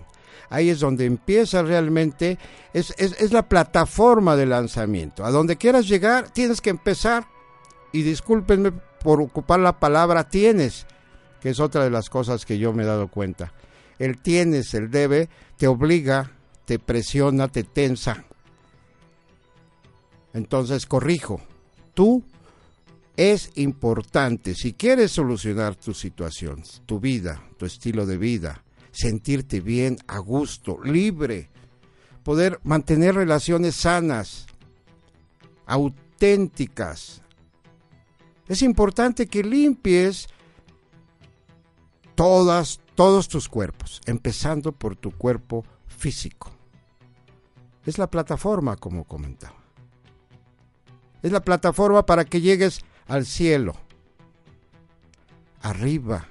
Ahí 0.50 0.70
es 0.70 0.80
donde 0.80 1.06
empieza 1.06 1.64
realmente, 1.64 2.38
es, 2.74 2.94
es, 2.98 3.32
la 3.32 3.48
plataforma 3.48 4.36
de 4.36 4.46
lanzamiento. 4.46 5.26
A 5.26 5.32
donde 5.32 5.58
quieras 5.58 5.88
llegar, 5.88 6.30
tienes 6.30 6.62
que 6.62 6.70
empezar, 6.70 7.28
y 7.92 8.02
discúlpenme 8.02 8.72
por 9.04 9.22
ocupar 9.22 9.60
la 9.60 9.80
palabra 9.80 10.30
tienes, 10.30 10.86
que 11.42 11.50
es 11.50 11.60
otra 11.60 11.84
de 11.84 11.92
las 11.92 12.10
cosas 12.10 12.46
que 12.46 12.58
yo 12.58 12.74
me 12.74 12.84
he 12.84 12.88
dado 12.88 13.08
cuenta. 13.08 13.54
El 14.00 14.18
tienes, 14.18 14.74
el 14.74 14.92
debe, 14.92 15.30
te 15.58 15.68
obliga, 15.68 16.32
te 16.66 16.80
presiona, 16.80 17.48
te 17.48 17.64
tensa, 17.64 18.26
entonces, 20.36 20.86
corrijo, 20.86 21.40
tú 21.94 22.22
es 23.16 23.52
importante, 23.56 24.54
si 24.54 24.74
quieres 24.74 25.14
solucionar 25.14 25.78
tu 25.78 25.94
situación, 25.94 26.62
tu 26.86 27.00
vida, 27.00 27.42
tu 27.58 27.66
estilo 27.66 28.06
de 28.06 28.18
vida, 28.18 28.65
sentirte 28.96 29.60
bien, 29.60 29.98
a 30.08 30.20
gusto, 30.20 30.80
libre, 30.82 31.50
poder 32.24 32.62
mantener 32.64 33.16
relaciones 33.16 33.76
sanas, 33.76 34.48
auténticas. 35.66 37.22
Es 38.48 38.62
importante 38.62 39.28
que 39.28 39.44
limpies 39.44 40.28
todas, 42.16 42.80
todos 42.96 43.28
tus 43.28 43.50
cuerpos, 43.50 44.00
empezando 44.06 44.72
por 44.72 44.96
tu 44.96 45.12
cuerpo 45.12 45.66
físico. 45.88 46.52
Es 47.86 47.98
la 47.98 48.10
plataforma, 48.10 48.78
como 48.78 49.04
comentaba. 49.04 49.58
Es 51.22 51.34
la 51.34 51.42
plataforma 51.42 52.06
para 52.06 52.24
que 52.24 52.40
llegues 52.40 52.80
al 53.08 53.26
cielo. 53.26 53.74
Arriba. 55.62 56.30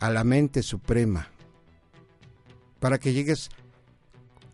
A 0.00 0.10
la 0.10 0.24
mente 0.24 0.62
suprema. 0.62 1.28
Para 2.80 2.98
que 2.98 3.12
llegues 3.12 3.50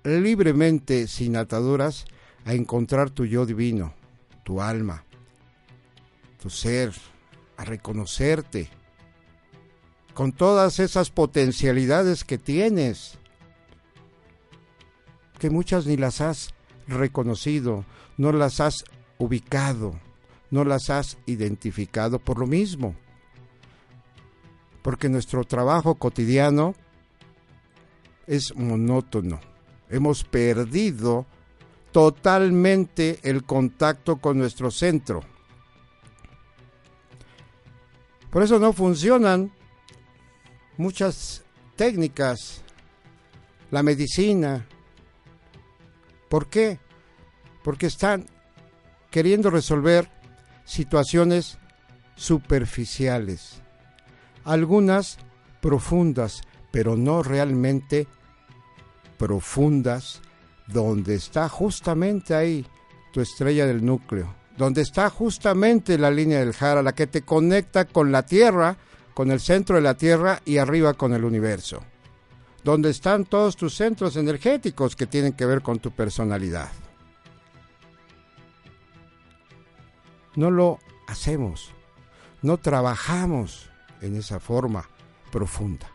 libremente, 0.05 1.09
sin 1.09 1.37
ataduras, 1.37 2.05
a 2.45 2.55
encontrar 2.55 3.11
tu 3.11 3.25
yo 3.25 3.47
divino, 3.47 3.95
tu 4.45 4.61
alma, 4.61 5.05
tu 6.41 6.51
ser, 6.51 6.93
a 7.57 7.65
reconocerte 7.65 8.71
con 10.15 10.33
todas 10.33 10.79
esas 10.79 11.11
potencialidades 11.11 12.25
que 12.25 12.39
tienes, 12.39 13.19
que 15.39 15.51
muchas 15.51 15.87
ni 15.87 15.97
las 15.97 16.21
has 16.21 16.55
reconocido, 16.87 17.85
no 18.17 18.33
las 18.33 18.61
has 18.61 18.85
ubicado, 19.19 19.99
no 20.51 20.65
las 20.65 20.91
has 20.91 21.19
identificado 21.27 22.19
por 22.19 22.39
lo 22.39 22.47
mismo. 22.47 22.95
Porque 24.83 25.09
nuestro 25.09 25.45
trabajo 25.45 25.95
cotidiano 25.95 26.75
es 28.27 28.55
monótono. 28.55 29.41
Hemos 29.89 30.25
perdido 30.25 31.27
totalmente 31.93 33.21
el 33.23 33.45
contacto 33.45 34.17
con 34.17 34.39
nuestro 34.39 34.71
centro. 34.71 35.23
Por 38.31 38.43
eso 38.43 38.59
no 38.59 38.73
funcionan 38.73 39.53
muchas 40.77 41.45
técnicas, 41.77 42.63
la 43.71 43.83
medicina, 43.83 44.67
¿Por 46.33 46.49
qué? 46.49 46.79
Porque 47.63 47.85
están 47.85 48.25
queriendo 49.11 49.51
resolver 49.51 50.09
situaciones 50.65 51.59
superficiales, 52.17 53.61
algunas 54.45 55.19
profundas, 55.61 56.43
pero 56.71 56.97
no 56.97 57.23
realmente 57.23 58.07
profundas, 59.19 60.21
donde 60.67 61.15
está 61.15 61.49
justamente 61.49 62.35
ahí 62.35 62.67
tu 63.13 63.21
estrella 63.21 63.67
del 63.67 63.85
núcleo, 63.85 64.35
donde 64.57 64.81
está 64.83 65.11
justamente 65.11 65.99
la 65.99 66.11
línea 66.11 66.41
del 66.41 66.55
Jara, 66.55 66.83
la 66.83 66.95
que 66.95 67.07
te 67.07 67.23
conecta 67.23 67.85
con 67.85 68.11
la 68.11 68.25
Tierra, 68.25 68.77
con 69.15 69.31
el 69.31 69.41
centro 69.41 69.77
de 69.77 69.83
la 69.83 69.95
Tierra 69.95 70.41
y 70.45 70.59
arriba 70.59 70.95
con 70.95 71.13
el 71.13 71.25
universo 71.25 71.83
donde 72.65 72.91
están 72.91 73.25
todos 73.25 73.57
tus 73.57 73.75
centros 73.75 74.17
energéticos 74.17 74.95
que 74.95 75.07
tienen 75.07 75.33
que 75.33 75.47
ver 75.47 75.63
con 75.63 75.79
tu 75.79 75.91
personalidad. 75.91 76.71
No 80.37 80.51
lo 80.51 80.79
hacemos, 81.07 81.73
no 82.41 82.57
trabajamos 82.59 83.71
en 84.03 84.17
esa 84.17 84.41
forma 84.41 84.87
profunda. 85.31 85.91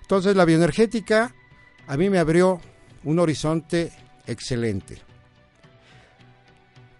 Entonces 0.00 0.34
la 0.34 0.44
bioenergética 0.44 1.34
a 1.86 1.96
mí 1.96 2.08
me 2.08 2.18
abrió 2.18 2.60
un 3.04 3.18
horizonte 3.18 3.92
excelente. 4.26 4.98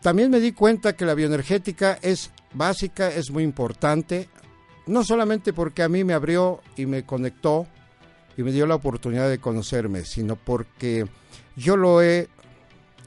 También 0.03 0.31
me 0.31 0.41
di 0.41 0.53
cuenta 0.53 0.95
que 0.95 1.07
la 1.07 1.15
bioenergética 1.15 1.99
es 2.03 2.31
básica, 2.53 3.09
es 3.09 3.31
muy 3.31 3.43
importante, 3.43 4.29
no 4.87 5.03
solamente 5.03 5.55
porque 5.55 5.83
a 5.83 5.89
mí 5.89 6.05
me 6.05 6.13
abrió 6.13 6.61
y 6.77 6.85
me 6.85 7.05
conectó 7.05 7.67
y 8.37 8.43
me 8.43 8.53
dio 8.53 8.67
la 8.67 8.75
oportunidad 8.75 9.31
de 9.31 9.39
conocerme, 9.39 10.05
sino 10.05 10.37
porque 10.37 11.07
yo 11.57 11.77
lo 11.77 12.03
he 12.03 12.29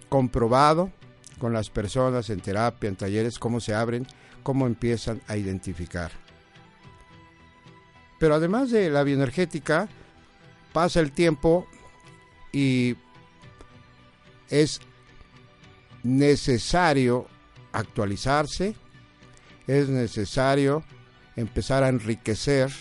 comprobado 0.10 0.91
con 1.38 1.54
las 1.54 1.69
personas 1.69 2.30
en 2.32 2.39
terapia, 2.39 2.88
en 2.88 2.95
talleres, 2.95 3.38
cómo 3.38 3.60
se 3.60 3.76
abren, 3.76 4.08
cómo 4.41 4.65
empiezan 4.65 5.21
a 5.28 5.38
identificar. 5.38 6.12
Pero 8.19 8.36
además 8.36 8.71
de 8.71 8.89
la 8.89 9.03
bioenergética, 9.03 9.88
pasa 10.73 10.99
el 10.99 11.12
tiempo 11.12 11.67
y 12.51 12.95
es 14.49 14.82
necesario 16.03 17.27
actualizarse, 17.71 18.75
es 19.67 19.89
necesario 19.89 20.84
empezar 21.36 21.84
a 21.84 21.89
enriquecer 21.89 22.71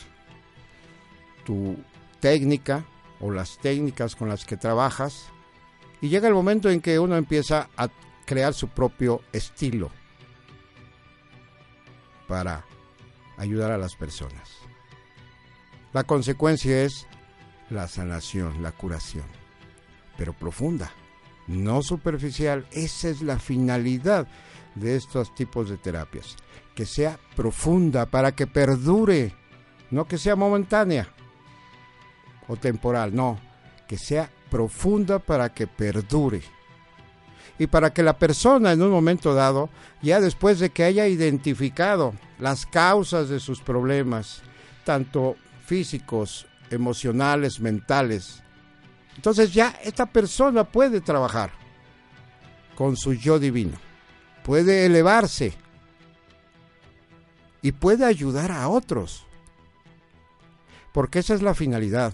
tu 1.44 1.77
técnica 2.20 2.85
o 3.20 3.31
las 3.31 3.59
técnicas 3.59 4.16
con 4.16 4.29
las 4.29 4.44
que 4.44 4.57
trabajas 4.57 5.27
y 6.01 6.09
llega 6.09 6.29
el 6.29 6.35
momento 6.35 6.70
en 6.70 6.81
que 6.81 6.99
uno 6.99 7.16
empieza 7.16 7.68
a 7.77 7.88
crear 8.25 8.55
su 8.55 8.68
propio 8.68 9.22
estilo 9.33 9.90
para 12.27 12.64
ayudar 13.38 13.70
a 13.70 13.79
las 13.79 13.94
personas. 13.94 14.66
La 15.92 16.05
consecuencia 16.05 16.83
es 16.83 17.07
la 17.70 17.88
sanación, 17.88 18.62
la 18.62 18.72
curación, 18.72 19.25
pero 20.16 20.33
profunda, 20.33 20.90
no 21.46 21.83
superficial. 21.83 22.66
Esa 22.72 23.09
es 23.09 23.22
la 23.22 23.38
finalidad 23.38 24.27
de 24.75 24.96
estos 24.96 25.35
tipos 25.35 25.68
de 25.70 25.79
terapias, 25.79 26.37
que 26.75 26.87
sea 26.87 27.18
profunda 27.35 28.07
para 28.07 28.33
que 28.33 28.46
perdure, 28.46 29.35
no 29.90 30.07
que 30.07 30.18
sea 30.18 30.37
momentánea 30.37 31.09
o 32.49 32.57
temporal, 32.57 33.14
no, 33.14 33.40
que 33.88 33.96
sea 33.96 34.31
profunda 34.51 35.18
para 35.18 35.53
que 35.53 35.66
perdure. 35.66 36.42
Y 37.59 37.68
para 37.68 37.92
que 37.92 38.03
la 38.03 38.18
persona 38.18 38.72
en 38.72 38.83
un 38.83 38.90
momento 38.90 39.35
dado, 39.35 39.70
ya 40.03 40.20
después 40.20 40.59
de 40.59 40.70
que 40.70 40.85
haya 40.85 41.09
identificado 41.09 42.12
las 42.38 42.66
causas 42.66 43.31
de 43.31 43.40
sus 43.40 43.62
problemas, 43.62 44.42
tanto 44.85 45.37
físicos, 45.67 46.47
emocionales, 46.71 47.61
mentales, 47.61 48.43
entonces 49.17 49.53
ya 49.53 49.79
esta 49.83 50.07
persona 50.07 50.65
puede 50.65 51.01
trabajar 51.01 51.51
con 52.75 52.97
su 52.97 53.15
yo 53.15 53.39
divino, 53.39 53.79
puede 54.45 54.87
elevarse 54.87 55.55
y 57.63 57.73
puede 57.73 58.05
ayudar 58.05 58.53
a 58.53 58.69
otros, 58.69 59.27
porque 60.93 61.19
esa 61.19 61.35
es 61.35 61.43
la 61.43 61.55
finalidad 61.55 62.13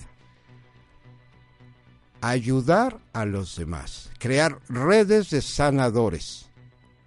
ayudar 2.23 3.01
a 3.13 3.25
los 3.25 3.57
demás, 3.57 4.11
crear 4.19 4.61
redes 4.69 5.31
de 5.31 5.43
sanadores. 5.43 6.49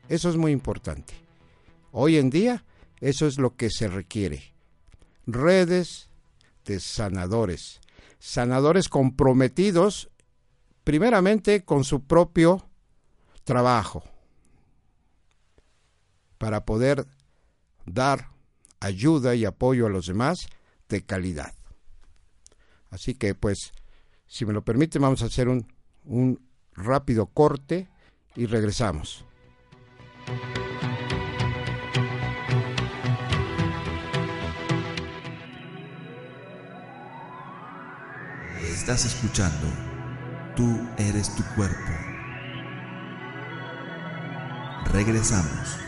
Eso 0.09 0.29
es 0.29 0.35
muy 0.35 0.51
importante. 0.51 1.13
Hoy 1.91 2.17
en 2.17 2.29
día 2.29 2.65
eso 2.99 3.25
es 3.25 3.39
lo 3.39 3.55
que 3.55 3.69
se 3.69 3.87
requiere. 3.87 4.53
Redes 5.25 6.09
de 6.65 6.79
sanadores. 6.79 7.79
Sanadores 8.19 8.89
comprometidos 8.89 10.09
primeramente 10.83 11.63
con 11.63 11.83
su 11.83 12.03
propio 12.03 12.67
trabajo 13.43 14.03
para 16.37 16.65
poder 16.65 17.07
dar 17.85 18.29
ayuda 18.79 19.35
y 19.35 19.45
apoyo 19.45 19.87
a 19.87 19.89
los 19.89 20.07
demás 20.07 20.47
de 20.89 21.03
calidad. 21.03 21.53
Así 22.89 23.15
que 23.15 23.35
pues 23.35 23.71
si 24.27 24.45
me 24.45 24.53
lo 24.53 24.63
permite, 24.63 24.99
vamos 24.99 25.21
a 25.21 25.25
hacer 25.25 25.47
un, 25.47 25.67
un 26.03 26.39
rápido 26.73 27.27
corte 27.27 27.87
y 28.35 28.45
regresamos. 28.45 29.25
Estás 38.75 39.05
escuchando 39.05 39.67
Tú 40.53 40.85
eres 40.97 41.33
tu 41.33 41.43
cuerpo. 41.55 41.93
Regresamos. 44.91 45.84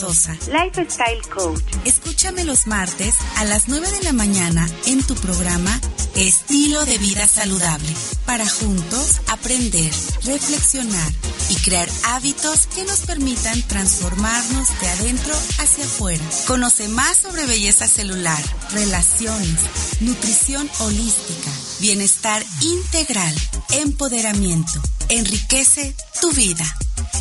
Sosa, 0.00 0.34
Lifestyle 0.50 1.20
Coach. 1.28 1.62
Escúchame 1.84 2.44
los 2.44 2.66
martes 2.66 3.16
a 3.36 3.44
las 3.44 3.68
9 3.68 3.86
de 3.90 4.02
la 4.04 4.14
mañana 4.14 4.66
en 4.86 5.02
tu 5.02 5.14
programa 5.14 5.78
Estilo 6.16 6.86
de 6.86 6.96
Vida 6.96 7.26
Saludable, 7.26 7.94
para 8.24 8.48
juntos 8.48 9.20
aprender, 9.28 9.92
reflexionar 10.24 11.12
y 11.50 11.54
crear 11.56 11.88
hábitos 12.06 12.66
que 12.68 12.84
nos 12.84 13.00
permitan 13.00 13.60
transformarnos 13.68 14.68
de 14.80 14.88
adentro 14.88 15.34
hacia 15.58 15.84
afuera. 15.84 16.24
Conoce 16.46 16.88
más 16.88 17.18
sobre 17.18 17.44
belleza 17.44 17.86
celular, 17.86 18.42
relaciones, 18.72 19.60
nutrición 20.00 20.70
holística, 20.78 21.50
bienestar 21.80 22.42
integral, 22.62 23.34
empoderamiento. 23.72 24.80
Enriquece 25.10 25.94
tu 26.22 26.32
vida, 26.32 26.64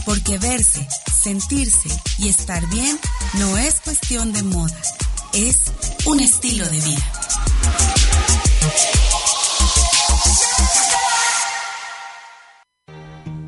porque 0.06 0.38
verse 0.38 0.88
sentirse 1.19 1.89
y 2.17 2.29
estar 2.29 2.65
bien 2.69 2.97
no 3.38 3.58
es 3.58 3.82
cuestión 3.82 4.32
de 4.32 4.43
moda, 4.43 4.82
es 5.34 5.71
un 6.05 6.21
estilo 6.21 6.65
de 6.65 6.79
vida. 6.79 7.12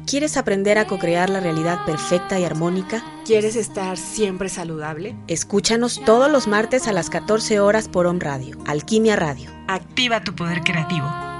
¿Quieres 0.06 0.36
aprender 0.36 0.78
a 0.78 0.88
co-crear 0.88 1.30
la 1.30 1.40
realidad 1.40 1.86
perfecta 1.86 2.38
y 2.38 2.44
armónica? 2.44 3.02
¿Quieres 3.26 3.56
estar 3.56 3.96
siempre 3.96 4.50
saludable? 4.50 5.16
Escúchanos 5.28 6.02
todos 6.04 6.30
los 6.30 6.50
martes 6.50 6.90
a 6.90 6.92
las 6.92 7.10
14 7.10 7.62
horas 7.62 7.88
por 7.88 8.06
Om 8.08 8.20
Radio, 8.20 8.58
Alquimia 8.68 9.16
Radio. 9.16 9.50
Activa 9.70 10.22
tu 10.22 10.36
poder 10.36 10.64
creativo. 10.64 11.31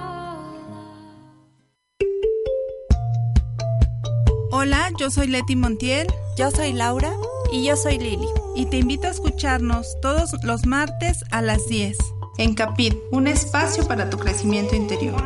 Hola, 4.62 4.92
yo 5.00 5.10
soy 5.10 5.26
Leti 5.26 5.56
Montiel. 5.56 6.06
Yo 6.38 6.52
soy 6.52 6.72
Laura. 6.72 7.12
Y 7.52 7.64
yo 7.64 7.76
soy 7.76 7.98
Lili. 7.98 8.28
Y 8.56 8.68
te 8.68 8.78
invito 8.78 9.08
a 9.08 9.10
escucharnos 9.10 10.00
todos 10.04 10.36
los 10.44 10.68
martes 10.68 11.26
a 11.32 11.42
las 11.42 11.68
10 11.68 11.98
en 12.38 12.54
Capit, 12.54 12.96
un 13.10 13.26
espacio 13.26 13.88
para 13.88 14.12
tu 14.12 14.20
crecimiento 14.20 14.76
interior. 14.76 15.26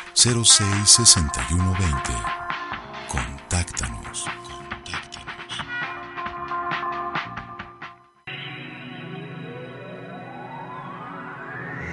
Contáctanos. 3.08 4.26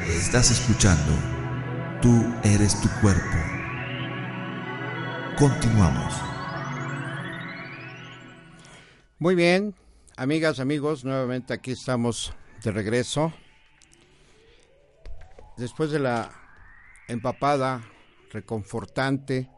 Estás 0.08 0.50
escuchando. 0.50 1.14
Tú 2.02 2.34
eres 2.44 2.82
tu 2.82 2.90
cuerpo. 3.02 3.38
Continuamos. 5.38 6.12
Muy 9.20 9.36
bien, 9.36 9.76
amigas, 10.16 10.60
amigos, 10.60 11.04
nuevamente 11.04 11.54
aquí 11.54 11.72
estamos 11.72 12.34
de 12.64 12.72
regreso. 12.72 13.34
Después 15.58 15.92
de 15.92 16.00
la 16.00 16.32
empapada, 17.08 17.82
reconfortante, 18.32 19.50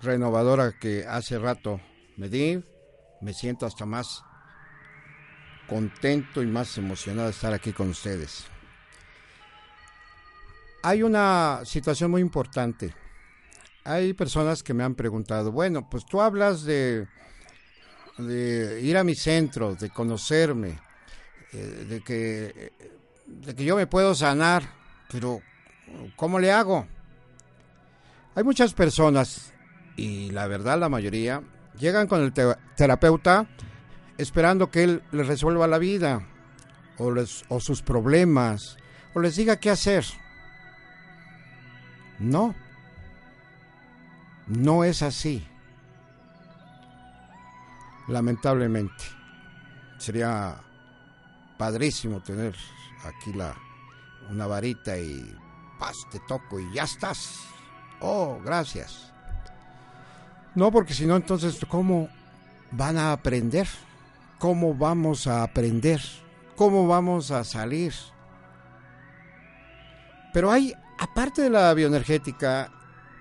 renovadora 0.00 0.72
que 0.78 1.06
hace 1.06 1.38
rato 1.38 1.80
me 2.16 2.28
di, 2.28 2.62
me 3.20 3.34
siento 3.34 3.66
hasta 3.66 3.86
más 3.86 4.24
contento 5.68 6.42
y 6.42 6.46
más 6.46 6.76
emocionado 6.76 7.28
de 7.28 7.32
estar 7.32 7.52
aquí 7.52 7.72
con 7.72 7.88
ustedes. 7.88 8.46
Hay 10.82 11.02
una 11.02 11.60
situación 11.64 12.10
muy 12.10 12.20
importante. 12.20 12.94
Hay 13.84 14.12
personas 14.14 14.62
que 14.62 14.74
me 14.74 14.84
han 14.84 14.94
preguntado, 14.94 15.52
bueno, 15.52 15.88
pues 15.88 16.04
tú 16.04 16.20
hablas 16.20 16.64
de 16.64 17.06
de 18.18 18.80
ir 18.82 18.96
a 18.96 19.04
mi 19.04 19.14
centro, 19.14 19.74
de 19.74 19.90
conocerme, 19.90 20.78
eh, 21.52 21.86
de 21.88 22.00
que 22.00 22.72
de 23.26 23.54
que 23.54 23.64
yo 23.64 23.76
me 23.76 23.86
puedo 23.86 24.14
sanar, 24.14 24.62
pero 25.10 25.40
¿cómo 26.16 26.38
le 26.38 26.52
hago? 26.52 26.86
Hay 28.34 28.44
muchas 28.44 28.74
personas, 28.74 29.52
y 29.96 30.30
la 30.30 30.46
verdad 30.46 30.78
la 30.78 30.88
mayoría, 30.88 31.42
llegan 31.78 32.06
con 32.06 32.22
el 32.22 32.32
terapeuta 32.76 33.46
esperando 34.18 34.70
que 34.70 34.84
él 34.84 35.02
les 35.12 35.26
resuelva 35.26 35.66
la 35.66 35.78
vida 35.78 36.26
o, 36.98 37.10
les, 37.10 37.44
o 37.48 37.60
sus 37.60 37.82
problemas 37.82 38.76
o 39.14 39.20
les 39.20 39.36
diga 39.36 39.56
qué 39.56 39.70
hacer. 39.70 40.04
No, 42.18 42.54
no 44.46 44.84
es 44.84 45.02
así. 45.02 45.46
Lamentablemente. 48.08 49.04
Sería 49.98 50.56
padrísimo 51.56 52.20
tener 52.20 52.56
aquí 53.04 53.32
la 53.32 53.54
una 54.30 54.46
varita 54.46 54.96
y 54.98 55.36
paz, 55.78 56.06
te 56.10 56.20
toco 56.20 56.58
y 56.58 56.72
ya 56.74 56.84
estás. 56.84 57.40
Oh, 58.00 58.40
gracias. 58.44 59.12
No, 60.54 60.70
porque 60.70 60.94
si 60.94 61.06
no, 61.06 61.16
entonces, 61.16 61.58
¿cómo 61.68 62.08
van 62.72 62.98
a 62.98 63.12
aprender? 63.12 63.68
¿Cómo 64.38 64.74
vamos 64.74 65.26
a 65.26 65.42
aprender? 65.42 66.00
¿Cómo 66.56 66.86
vamos 66.86 67.30
a 67.30 67.44
salir? 67.44 67.94
Pero 70.32 70.50
hay, 70.50 70.74
aparte 70.98 71.42
de 71.42 71.50
la 71.50 71.72
bioenergética 71.74 72.70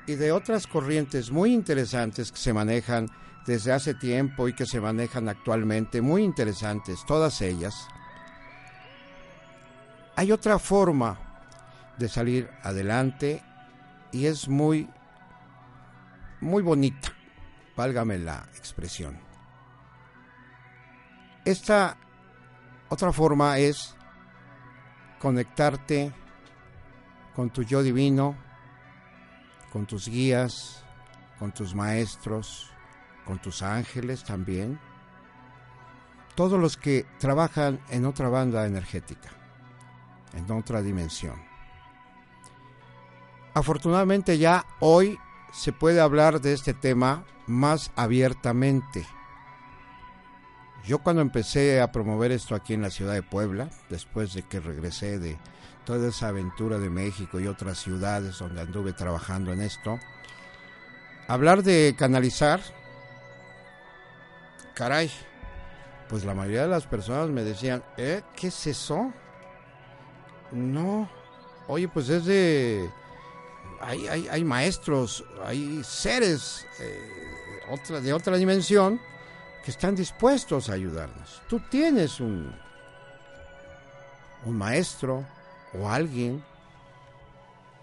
y 0.07 0.15
de 0.15 0.31
otras 0.31 0.67
corrientes 0.67 1.31
muy 1.31 1.53
interesantes 1.53 2.31
que 2.31 2.37
se 2.37 2.53
manejan 2.53 3.07
desde 3.45 3.73
hace 3.73 3.93
tiempo 3.93 4.47
y 4.47 4.53
que 4.53 4.65
se 4.65 4.79
manejan 4.79 5.29
actualmente, 5.29 6.01
muy 6.01 6.23
interesantes, 6.23 7.05
todas 7.05 7.41
ellas, 7.41 7.87
hay 10.15 10.31
otra 10.31 10.59
forma 10.59 11.17
de 11.97 12.07
salir 12.09 12.49
adelante 12.63 13.43
y 14.11 14.25
es 14.25 14.47
muy, 14.47 14.89
muy 16.39 16.61
bonita, 16.61 17.13
válgame 17.75 18.19
la 18.19 18.47
expresión. 18.57 19.17
Esta 21.43 21.97
otra 22.89 23.11
forma 23.11 23.57
es 23.57 23.95
conectarte 25.19 26.13
con 27.35 27.49
tu 27.49 27.63
yo 27.63 27.81
divino, 27.81 28.35
con 29.71 29.85
tus 29.85 30.07
guías, 30.07 30.83
con 31.39 31.51
tus 31.51 31.73
maestros, 31.73 32.70
con 33.25 33.39
tus 33.39 33.61
ángeles 33.61 34.23
también, 34.23 34.79
todos 36.35 36.59
los 36.59 36.77
que 36.77 37.05
trabajan 37.19 37.79
en 37.89 38.05
otra 38.05 38.29
banda 38.29 38.65
energética, 38.65 39.29
en 40.33 40.49
otra 40.51 40.81
dimensión. 40.81 41.41
Afortunadamente 43.53 44.37
ya 44.37 44.65
hoy 44.79 45.19
se 45.51 45.73
puede 45.73 45.99
hablar 45.99 46.39
de 46.39 46.53
este 46.53 46.73
tema 46.73 47.25
más 47.47 47.91
abiertamente. 47.95 49.05
Yo 50.85 50.99
cuando 50.99 51.21
empecé 51.21 51.81
a 51.81 51.91
promover 51.91 52.31
esto 52.31 52.55
aquí 52.55 52.73
en 52.73 52.81
la 52.81 52.89
ciudad 52.89 53.13
de 53.13 53.23
Puebla, 53.23 53.69
después 53.89 54.33
de 54.33 54.43
que 54.43 54.59
regresé 54.59 55.19
de 55.19 55.37
toda 55.85 56.09
esa 56.09 56.29
aventura 56.29 56.79
de 56.79 56.89
México 56.89 57.39
y 57.39 57.47
otras 57.47 57.77
ciudades 57.77 58.39
donde 58.39 58.61
anduve 58.61 58.93
trabajando 58.93 59.51
en 59.51 59.61
esto, 59.61 59.99
hablar 61.27 61.61
de 61.63 61.95
canalizar, 61.97 62.61
caray, 64.73 65.11
pues 66.09 66.25
la 66.25 66.33
mayoría 66.33 66.63
de 66.63 66.67
las 66.67 66.85
personas 66.85 67.29
me 67.29 67.43
decían, 67.43 67.83
¿eh? 67.97 68.21
¿Qué 68.35 68.47
es 68.47 68.67
eso? 68.67 69.13
No, 70.51 71.09
oye, 71.67 71.87
pues 71.87 72.09
es 72.09 72.25
de... 72.25 72.89
Hay, 73.79 74.07
hay, 74.07 74.27
hay 74.27 74.43
maestros, 74.43 75.23
hay 75.43 75.83
seres 75.83 76.67
eh, 76.79 78.01
de 78.01 78.13
otra 78.13 78.37
dimensión 78.37 78.99
que 79.63 79.71
están 79.71 79.95
dispuestos 79.95 80.69
a 80.69 80.73
ayudarnos. 80.73 81.41
Tú 81.47 81.59
tienes 81.69 82.19
un, 82.19 82.55
un 84.45 84.57
maestro 84.57 85.25
o 85.73 85.89
alguien, 85.89 86.43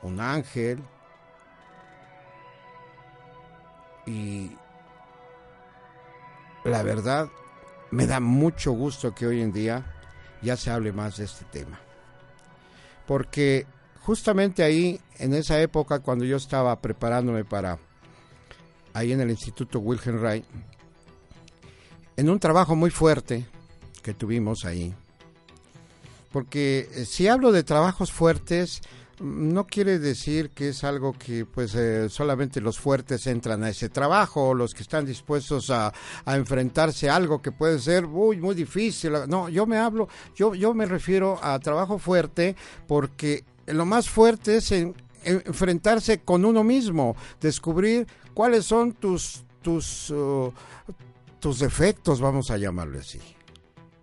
un 0.03 0.21
ángel, 0.21 0.83
y 4.07 4.57
la 6.65 6.83
verdad 6.83 7.29
me 7.91 8.07
da 8.07 8.21
mucho 8.21 8.73
gusto 8.73 9.15
que 9.15 9.27
hoy 9.27 9.41
en 9.41 9.53
día 9.53 9.85
ya 10.43 10.57
se 10.57 10.71
hable 10.71 10.93
más 10.93 11.17
de 11.17 11.25
este 11.25 11.45
tema. 11.47 11.81
Porque 13.07 13.67
justamente 14.01 14.63
ahí, 14.63 15.01
en 15.19 15.35
esa 15.35 15.61
época, 15.61 16.01
cuando 16.01 16.25
yo 16.25 16.37
estaba 16.37 16.81
preparándome 16.81 17.45
para, 17.45 17.79
ahí 18.93 19.13
en 19.13 19.21
el 19.21 19.31
Instituto 19.31 19.81
Wilhelm 19.81 20.21
Reich, 20.21 20.45
en 22.17 22.31
un 22.31 22.39
trabajo 22.39 22.77
muy 22.77 22.91
fuerte 22.91 23.47
que 24.03 24.15
tuvimos 24.15 24.65
ahí. 24.65 24.95
Porque 26.33 26.89
eh, 26.95 27.05
si 27.05 27.29
hablo 27.29 27.53
de 27.53 27.63
trabajos 27.63 28.13
fuertes, 28.13 28.83
no 29.21 29.67
quiere 29.67 29.99
decir 29.99 30.51
que 30.51 30.69
es 30.69 30.85
algo 30.85 31.13
que 31.13 31.45
pues 31.45 31.75
eh, 31.75 32.09
solamente 32.09 32.61
los 32.61 32.79
fuertes 32.79 33.27
entran 33.27 33.65
a 33.65 33.71
ese 33.71 33.89
trabajo, 33.89 34.55
los 34.55 34.75
que 34.75 34.83
están 34.83 35.05
dispuestos 35.05 35.71
a, 35.71 35.93
enfrentarse 36.27 37.11
a 37.11 37.17
algo 37.17 37.43
que 37.43 37.53
puede 37.53 37.79
ser 37.79 38.07
muy 38.07 38.39
muy 38.39 38.55
difícil. 38.55 39.13
No, 39.29 39.49
yo 39.49 39.67
me 39.67 39.79
hablo, 39.79 40.09
yo 40.35 40.55
yo 40.55 40.75
me 40.75 40.87
refiero 40.87 41.39
a 41.43 41.59
trabajo 41.59 41.99
fuerte 41.99 42.57
porque 42.87 43.45
lo 43.67 43.85
más 43.85 44.09
fuerte 44.09 44.57
es 44.57 44.73
enfrentarse 45.25 46.21
con 46.21 46.45
uno 46.45 46.63
mismo, 46.65 47.17
descubrir 47.41 48.07
cuáles 48.35 48.65
son 48.65 48.93
tus 48.93 49.45
tus 49.63 50.11
uh, 50.11 50.53
tus 51.41 51.59
defectos, 51.59 52.21
vamos 52.21 52.51
a 52.51 52.57
llamarle 52.57 53.01
así. 53.01 53.21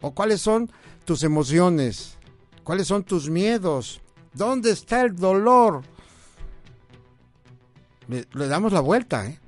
O 0.01 0.12
cuáles 0.12 0.41
son 0.41 0.69
tus 1.06 1.23
emociones, 1.23 2.17
cuáles 2.63 2.88
son 2.88 3.04
tus 3.04 3.30
miedos, 3.30 4.01
dónde 4.36 4.71
está 4.71 5.02
el 5.02 5.15
dolor. 5.15 5.84
Le, 8.08 8.48
damos 8.48 8.71
la 8.71 8.82
vuelta, 8.82 9.26
¿eh? 9.26 9.39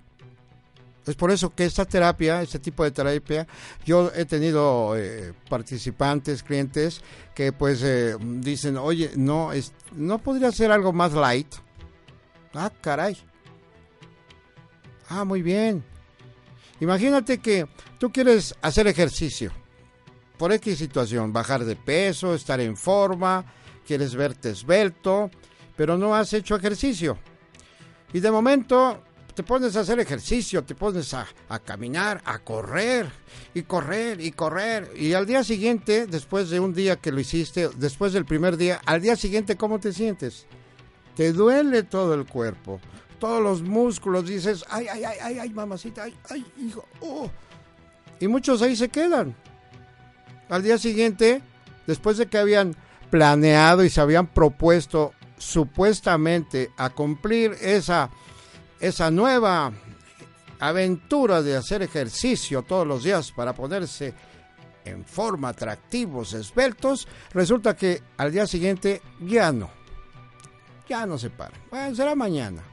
Es 1.05 1.15
por 1.15 1.31
eso 1.31 1.55
que 1.55 1.63
esta 1.63 1.85
terapia, 1.85 2.41
este 2.41 2.59
tipo 2.59 2.83
de 2.83 2.91
terapia, 2.91 3.47
yo 3.85 4.11
he 4.13 4.25
tenido 4.25 4.97
eh, 4.97 5.33
participantes, 5.49 6.43
clientes 6.43 7.01
que 7.33 7.53
pues 7.53 7.81
eh, 7.81 8.17
dicen, 8.19 8.75
oye, 8.75 9.11
no, 9.15 9.51
no 9.95 10.17
podría 10.17 10.51
ser 10.51 10.69
algo 10.69 10.91
más 10.91 11.13
light. 11.13 11.47
Ah, 12.53 12.71
caray. 12.81 13.17
Ah, 15.07 15.23
muy 15.23 15.41
bien. 15.41 15.81
Imagínate 16.81 17.37
que 17.37 17.67
tú 17.97 18.11
quieres 18.11 18.53
hacer 18.61 18.87
ejercicio 18.87 19.51
por 20.37 20.51
X 20.51 20.77
situación, 20.77 21.31
bajar 21.31 21.63
de 21.63 21.75
peso, 21.75 22.35
estar 22.35 22.59
en 22.59 22.77
forma, 22.77 23.45
quieres 23.87 24.13
verte 24.15 24.49
esbelto, 24.49 25.31
pero 25.75 25.97
no 25.97 26.13
has 26.13 26.33
hecho 26.33 26.55
ejercicio. 26.55 27.17
Y 28.11 28.19
de 28.19 28.29
momento 28.29 29.03
te 29.33 29.43
pones 29.43 29.75
a 29.75 29.81
hacer 29.81 29.99
ejercicio, 29.99 30.63
te 30.63 30.75
pones 30.75 31.13
a, 31.13 31.27
caminar, 31.63 32.21
a 32.25 32.39
correr 32.39 33.07
y 33.53 33.63
correr 33.63 34.19
y 34.19 34.31
correr. 34.31 34.91
Y 34.95 35.13
al 35.13 35.25
día 35.25 35.43
siguiente, 35.43 36.07
después 36.07 36.49
de 36.49 36.59
un 36.59 36.73
día 36.73 36.97
que 36.97 37.11
lo 37.11 37.19
hiciste, 37.19 37.69
después 37.77 38.13
del 38.13 38.25
primer 38.25 38.57
día, 38.57 38.81
al 38.85 39.01
día 39.01 39.15
siguiente, 39.15 39.55
¿cómo 39.55 39.79
te 39.79 39.93
sientes? 39.93 40.45
Te 41.15 41.31
duele 41.33 41.83
todo 41.83 42.13
el 42.13 42.25
cuerpo 42.25 42.79
todos 43.19 43.41
los 43.41 43.61
músculos, 43.61 44.27
dices, 44.27 44.63
ay, 44.69 44.87
ay, 44.87 45.03
ay, 45.03 45.17
ay, 45.21 45.39
ay, 45.39 45.49
mamacita, 45.49 46.03
ay, 46.03 46.15
ay, 46.29 46.45
hijo, 46.59 46.85
oh. 47.01 47.29
Y 48.19 48.27
muchos 48.27 48.61
ahí 48.61 48.75
se 48.75 48.89
quedan. 48.89 49.35
Al 50.49 50.63
día 50.63 50.77
siguiente, 50.77 51.41
después 51.85 52.17
de 52.17 52.27
que 52.27 52.37
habían 52.37 52.75
planeado 53.09 53.83
y 53.83 53.89
se 53.89 54.01
habían 54.01 54.27
propuesto 54.27 55.13
supuestamente 55.37 56.71
a 56.77 56.89
cumplir 56.89 57.55
esa, 57.61 58.09
esa 58.79 59.11
nueva 59.11 59.71
aventura 60.59 61.41
de 61.41 61.55
hacer 61.55 61.81
ejercicio 61.81 62.63
todos 62.63 62.87
los 62.87 63.03
días 63.03 63.31
para 63.31 63.53
ponerse 63.53 64.13
en 64.85 65.05
forma 65.05 65.49
atractivos, 65.49 66.33
esbeltos, 66.33 67.07
resulta 67.33 67.75
que 67.75 68.01
al 68.17 68.31
día 68.31 68.47
siguiente 68.47 69.01
ya 69.19 69.51
no. 69.51 69.69
Ya 70.87 71.05
no 71.05 71.17
se 71.17 71.29
paran. 71.29 71.59
Bueno, 71.69 71.93
será 71.95 72.15
mañana. 72.15 72.63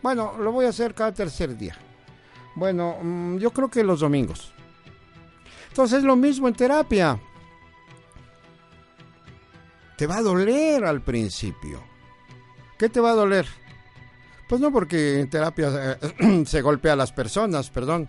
Bueno, 0.00 0.34
lo 0.38 0.52
voy 0.52 0.66
a 0.66 0.68
hacer 0.68 0.94
cada 0.94 1.12
tercer 1.12 1.56
día. 1.56 1.76
Bueno, 2.54 2.98
mm, 3.02 3.38
yo 3.38 3.50
creo 3.50 3.68
que 3.68 3.82
los 3.82 4.00
domingos. 4.00 4.52
Entonces 5.68 5.98
es 5.98 6.04
lo 6.04 6.16
mismo 6.16 6.48
en 6.48 6.54
terapia. 6.54 7.20
Te 9.98 10.06
va 10.06 10.18
a 10.18 10.22
doler 10.22 10.84
al 10.84 11.02
principio. 11.02 11.82
¿Qué 12.78 12.88
te 12.88 13.00
va 13.00 13.10
a 13.10 13.16
doler? 13.16 13.46
Pues 14.48 14.60
no 14.60 14.72
porque 14.72 15.18
en 15.18 15.28
terapia 15.28 15.98
eh, 16.00 16.44
se 16.46 16.62
golpea 16.62 16.92
a 16.92 16.96
las 16.96 17.10
personas, 17.10 17.68
perdón. 17.68 18.06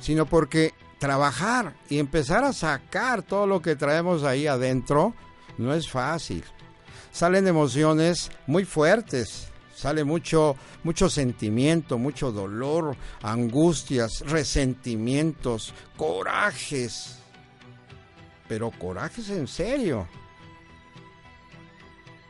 Sino 0.00 0.24
porque 0.24 0.72
trabajar 0.98 1.74
y 1.90 1.98
empezar 1.98 2.42
a 2.42 2.54
sacar 2.54 3.22
todo 3.22 3.46
lo 3.46 3.60
que 3.60 3.76
traemos 3.76 4.24
ahí 4.24 4.46
adentro, 4.46 5.12
no 5.58 5.74
es 5.74 5.90
fácil. 5.90 6.42
Salen 7.12 7.46
emociones 7.46 8.30
muy 8.46 8.64
fuertes, 8.64 9.48
sale 9.76 10.04
mucho 10.04 10.56
mucho 10.84 11.10
sentimiento, 11.10 11.98
mucho 11.98 12.32
dolor, 12.32 12.96
angustias, 13.20 14.22
resentimientos, 14.26 15.74
corajes. 15.98 17.21
Pero 18.52 18.70
corajes 18.70 19.30
en 19.30 19.48
serio. 19.48 20.06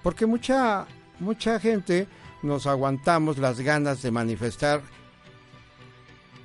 Porque 0.04 0.24
mucha 0.24 0.86
mucha 1.18 1.58
gente 1.58 2.06
nos 2.44 2.68
aguantamos 2.68 3.38
las 3.38 3.58
ganas 3.58 4.02
de 4.02 4.12
manifestar 4.12 4.82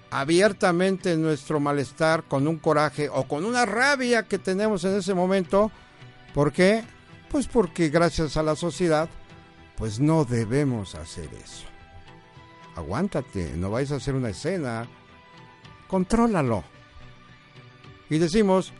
abiertamente 0.09 1.15
nuestro 1.15 1.59
malestar 1.59 2.23
con 2.23 2.47
un 2.47 2.57
coraje 2.57 3.07
o 3.07 3.27
con 3.27 3.45
una 3.45 3.67
rabia 3.67 4.23
que 4.23 4.39
tenemos 4.39 4.83
en 4.83 4.95
ese 4.95 5.13
momento. 5.13 5.71
¿Por 6.33 6.51
qué? 6.51 6.83
Pues 7.29 7.45
porque 7.45 7.89
gracias 7.89 8.35
a 8.35 8.41
la 8.41 8.55
sociedad, 8.55 9.07
pues 9.75 9.99
no 9.99 10.25
debemos 10.25 10.95
hacer 10.95 11.29
eso. 11.35 11.67
Aguántate, 12.75 13.53
no 13.55 13.69
vais 13.69 13.91
a 13.91 13.97
hacer 13.97 14.15
una 14.15 14.29
escena. 14.29 14.87
Contrólalo. 15.87 16.63
Y 18.09 18.17
decimos, 18.17 18.73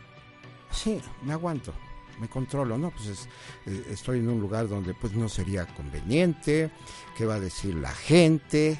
sí, 0.70 1.00
me 1.22 1.32
aguanto, 1.32 1.72
me 2.20 2.28
controlo, 2.28 2.78
¿no? 2.78 2.90
Pues 2.90 3.28
eh, 3.66 3.86
estoy 3.90 4.18
en 4.18 4.28
un 4.28 4.40
lugar 4.40 4.68
donde 4.68 4.94
pues 4.94 5.12
no 5.14 5.28
sería 5.28 5.66
conveniente, 5.66 6.70
¿qué 7.16 7.26
va 7.26 7.34
a 7.34 7.40
decir 7.40 7.74
la 7.74 7.92
gente? 7.92 8.78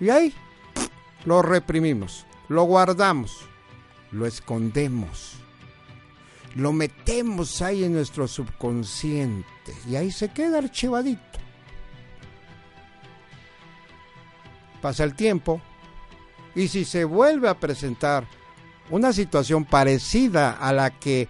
Y 0.00 0.10
ahí 0.10 0.34
lo 1.24 1.42
reprimimos, 1.42 2.26
lo 2.48 2.62
guardamos, 2.64 3.40
lo 4.12 4.26
escondemos, 4.26 5.34
lo 6.54 6.72
metemos 6.72 7.60
ahí 7.62 7.84
en 7.84 7.94
nuestro 7.94 8.28
subconsciente 8.28 9.74
y 9.88 9.96
ahí 9.96 10.10
se 10.10 10.28
queda 10.28 10.58
archivadito. 10.58 11.22
Pasa 14.80 15.02
el 15.02 15.14
tiempo 15.14 15.60
y 16.54 16.68
si 16.68 16.84
se 16.84 17.04
vuelve 17.04 17.48
a 17.48 17.58
presentar 17.58 18.26
una 18.90 19.12
situación 19.12 19.64
parecida 19.64 20.52
a 20.52 20.72
la 20.72 20.90
que 20.90 21.28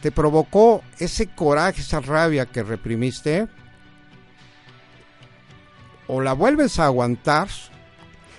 te 0.00 0.10
provocó 0.10 0.82
ese 0.98 1.26
coraje, 1.26 1.82
esa 1.82 2.00
rabia 2.00 2.46
que 2.46 2.62
reprimiste, 2.62 3.48
o 6.06 6.20
la 6.20 6.32
vuelves 6.32 6.78
a 6.78 6.86
aguantar 6.86 7.48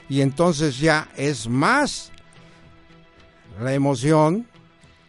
y 0.09 0.21
entonces 0.21 0.79
ya 0.79 1.07
es 1.15 1.47
más 1.47 2.11
la 3.61 3.73
emoción 3.73 4.47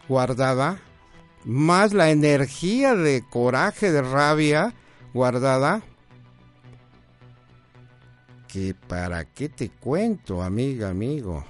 guardada, 0.07 0.79
más 1.43 1.93
la 1.93 2.09
energía 2.09 2.95
de 2.95 3.23
coraje, 3.29 3.91
de 3.91 4.01
rabia 4.01 4.73
guardada, 5.13 5.81
que 8.47 8.75
para 8.87 9.25
qué 9.25 9.49
te 9.49 9.69
cuento, 9.69 10.41
amiga, 10.41 10.89
amigo. 10.89 11.43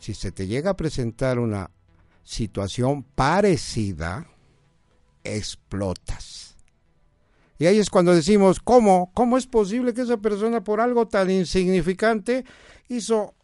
Si 0.00 0.14
se 0.14 0.32
te 0.32 0.46
llega 0.46 0.70
a 0.70 0.76
presentar 0.76 1.38
una 1.38 1.70
situación 2.24 3.02
parecida, 3.02 4.26
explotas. 5.22 6.56
Y 7.58 7.66
ahí 7.66 7.78
es 7.78 7.90
cuando 7.90 8.14
decimos, 8.14 8.58
¿cómo? 8.58 9.10
¿Cómo 9.12 9.36
es 9.36 9.46
posible 9.46 9.92
que 9.92 10.00
esa 10.00 10.16
persona 10.16 10.64
por 10.64 10.80
algo 10.80 11.06
tan 11.06 11.30
insignificante 11.30 12.46
hizo 12.88 13.34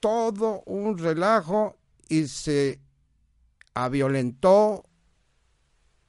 todo 0.00 0.62
un 0.66 0.98
relajo 0.98 1.78
y 2.10 2.26
se 2.26 2.78
aviolentó 3.72 4.84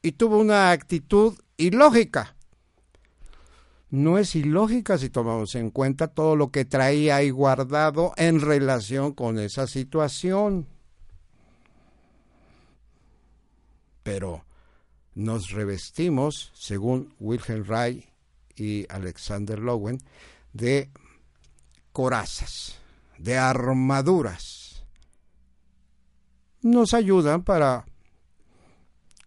y 0.01 0.11
tuvo 0.11 0.39
una 0.39 0.71
actitud 0.71 1.39
ilógica? 1.55 2.34
No 3.95 4.17
es 4.17 4.35
ilógica 4.35 4.97
si 4.97 5.09
tomamos 5.09 5.55
en 5.55 5.71
cuenta 5.71 6.09
todo 6.09 6.35
lo 6.35 6.51
que 6.51 6.65
traía 6.65 7.15
ahí 7.15 7.29
guardado 7.29 8.11
en 8.17 8.41
relación 8.41 9.13
con 9.13 9.39
esa 9.39 9.67
situación. 9.67 10.67
Pero 14.03 14.43
nos 15.13 15.51
revestimos, 15.51 16.51
según 16.53 17.15
Wilhelm 17.21 17.63
Reich 17.63 18.05
y 18.57 18.85
Alexander 18.89 19.59
Lowen, 19.59 19.99
de 20.51 20.89
corazas, 21.93 22.77
de 23.17 23.37
armaduras. 23.37 24.85
Nos 26.61 26.93
ayudan 26.93 27.43
para 27.43 27.85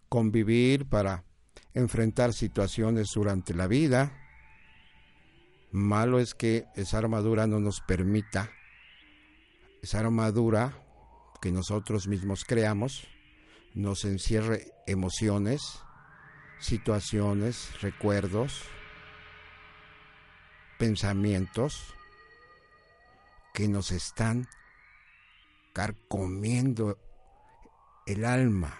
convivir, 0.09 0.87
para 0.87 1.23
enfrentar 1.73 2.33
situaciones 2.33 3.07
durante 3.15 3.55
la 3.55 3.65
vida. 3.65 4.18
Malo 5.71 6.19
es 6.19 6.33
que 6.33 6.65
esa 6.75 6.97
armadura 6.97 7.45
no 7.45 7.59
nos 7.59 7.81
permita, 7.81 8.51
esa 9.83 9.99
armadura 9.99 10.73
que 11.41 11.51
nosotros 11.51 12.07
mismos 12.07 12.43
creamos, 12.43 13.07
nos 13.75 14.03
encierre 14.03 14.71
emociones, 14.87 15.79
situaciones, 16.59 17.79
recuerdos, 17.81 18.63
pensamientos 20.79 21.93
que 23.53 23.67
nos 23.67 23.91
están 23.91 24.47
carcomiendo 25.73 26.97
el 28.07 28.25
alma, 28.25 28.75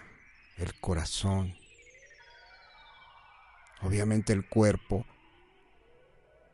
el 0.56 0.78
corazón. 0.80 1.54
Obviamente 3.82 4.32
el 4.32 4.46
cuerpo 4.48 5.06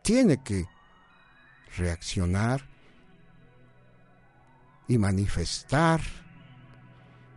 tiene 0.07 0.41
que 0.41 0.69
reaccionar 1.77 2.63
y 4.87 4.99
manifestar 4.99 6.01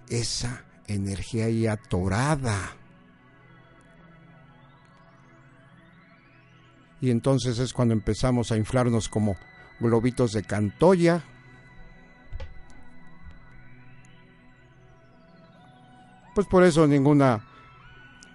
esa 0.08 0.63
energía 0.86 1.45
ahí 1.45 1.65
atorada. 1.65 2.75
Y 7.01 7.10
entonces 7.10 7.58
es 7.58 7.73
cuando 7.73 7.95
empezamos 7.95 8.51
a 8.51 8.58
inflarnos 8.58 9.10
como 9.10 9.36
globitos 9.79 10.34
de 10.34 10.43
cantoya. 10.43 11.23
Pues 16.36 16.45
por 16.45 16.63
eso 16.63 16.86
ninguna 16.86 17.43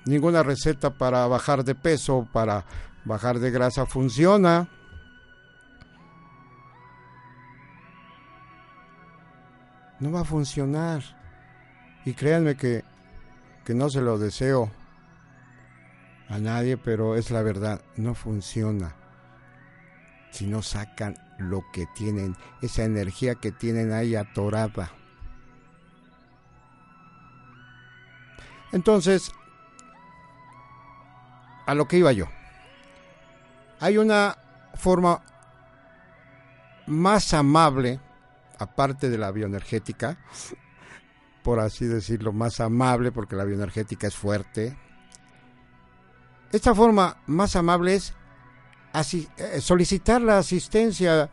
ninguna 0.07 0.42
receta 0.42 0.99
para 0.99 1.25
bajar 1.29 1.62
de 1.62 1.77
peso, 1.77 2.29
para 2.33 2.64
bajar 3.05 3.38
de 3.38 3.51
grasa 3.51 3.87
funciona. 3.87 4.69
No 10.01 10.12
va 10.12 10.21
a 10.21 10.25
funcionar. 10.25 11.03
Y 12.05 12.12
créanme 12.12 12.57
que, 12.57 12.85
que 13.64 13.75
no 13.75 13.88
se 13.88 14.01
lo 14.01 14.19
deseo 14.19 14.71
a 16.29 16.38
nadie, 16.38 16.77
pero 16.77 17.17
es 17.17 17.31
la 17.31 17.43
verdad, 17.43 17.81
no 17.97 18.14
funciona. 18.14 18.95
Si 20.31 20.47
no 20.47 20.62
sacan 20.62 21.17
lo 21.38 21.64
que 21.73 21.87
tienen, 21.95 22.37
esa 22.61 22.85
energía 22.85 23.37
que 23.37 23.53
tienen 23.53 23.93
ahí 23.93 24.17
atorada. 24.17 24.90
Entonces, 28.73 29.31
a 31.67 31.75
lo 31.75 31.87
que 31.87 31.99
iba 31.99 32.12
yo. 32.12 32.27
Hay 33.80 33.98
una 33.98 34.37
forma 34.74 35.22
más 36.87 37.33
amable, 37.35 38.00
aparte 38.58 39.08
de 39.08 39.18
la 39.18 39.31
bioenergética, 39.31 40.18
por 41.42 41.60
así 41.60 41.87
decirlo, 41.87 42.33
más 42.33 42.60
amable, 42.60 43.12
porque 43.12 43.37
la 43.37 43.44
bioenergética 43.44 44.06
es 44.06 44.16
fuerte. 44.16 44.77
Esta 46.52 46.75
forma 46.75 47.18
más 47.27 47.56
amable 47.56 47.94
es 47.94 48.14
eh, 48.94 49.60
solicitar 49.60 50.22
la 50.22 50.38
asistencia, 50.38 51.29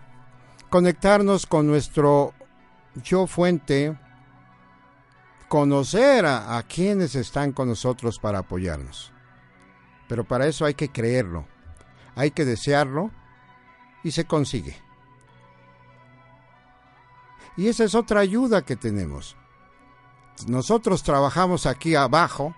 conectarnos 0.70 1.46
con 1.46 1.68
nuestro 1.68 2.34
yo 2.96 3.28
fuente, 3.28 3.98
conocer 5.48 6.26
a, 6.26 6.58
a 6.58 6.64
quienes 6.64 7.16
están 7.16 7.52
con 7.52 7.68
nosotros 7.68 8.20
para 8.20 8.40
apoyarnos. 8.40 9.14
Pero 10.08 10.26
para 10.26 10.48
eso 10.48 10.66
hay 10.66 10.74
que 10.74 10.90
creerlo, 10.90 11.48
hay 12.16 12.32
que 12.32 12.46
desearlo 12.46 13.12
y 14.04 14.12
se 14.12 14.26
consigue. 14.26 14.76
Y 17.58 17.68
esa 17.68 17.84
es 17.84 17.96
otra 17.96 18.22
ayuda 18.22 18.64
que 18.64 18.76
tenemos 18.76 19.36
nosotros 20.48 21.04
trabajamos 21.04 21.66
aquí 21.66 21.96
abajo, 21.96 22.56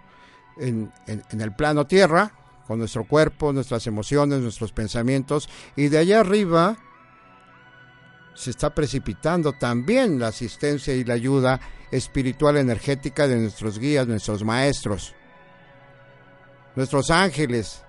en, 0.57 0.91
el 1.07 1.55
plano 1.55 1.87
tierra, 1.87 2.31
con 2.67 2.79
nuestro 2.79 3.05
cuerpo, 3.05 3.51
nuestras 3.51 3.87
emociones, 3.87 4.39
nuestros 4.39 4.71
pensamientos, 4.71 5.49
y 5.75 5.89
de 5.89 5.97
allá 5.97 6.21
arriba 6.21 6.77
se 8.35 8.51
está 8.51 8.73
precipitando 8.73 9.53
también 9.53 10.19
la 10.19 10.27
asistencia 10.27 10.93
y 10.93 11.03
la 11.03 11.15
ayuda 11.15 11.59
espiritual 11.91 12.57
energética 12.57 13.27
de 13.27 13.37
nuestros 13.37 13.77
guías, 13.77 14.07
nuestros 14.07 14.43
maestros, 14.43 15.13
nuestros 16.75 17.11
ángeles. 17.11 17.83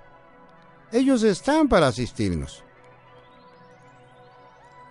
Ellos 0.94 1.24
están 1.24 1.68
para 1.68 1.88
asistirnos. 1.88 2.62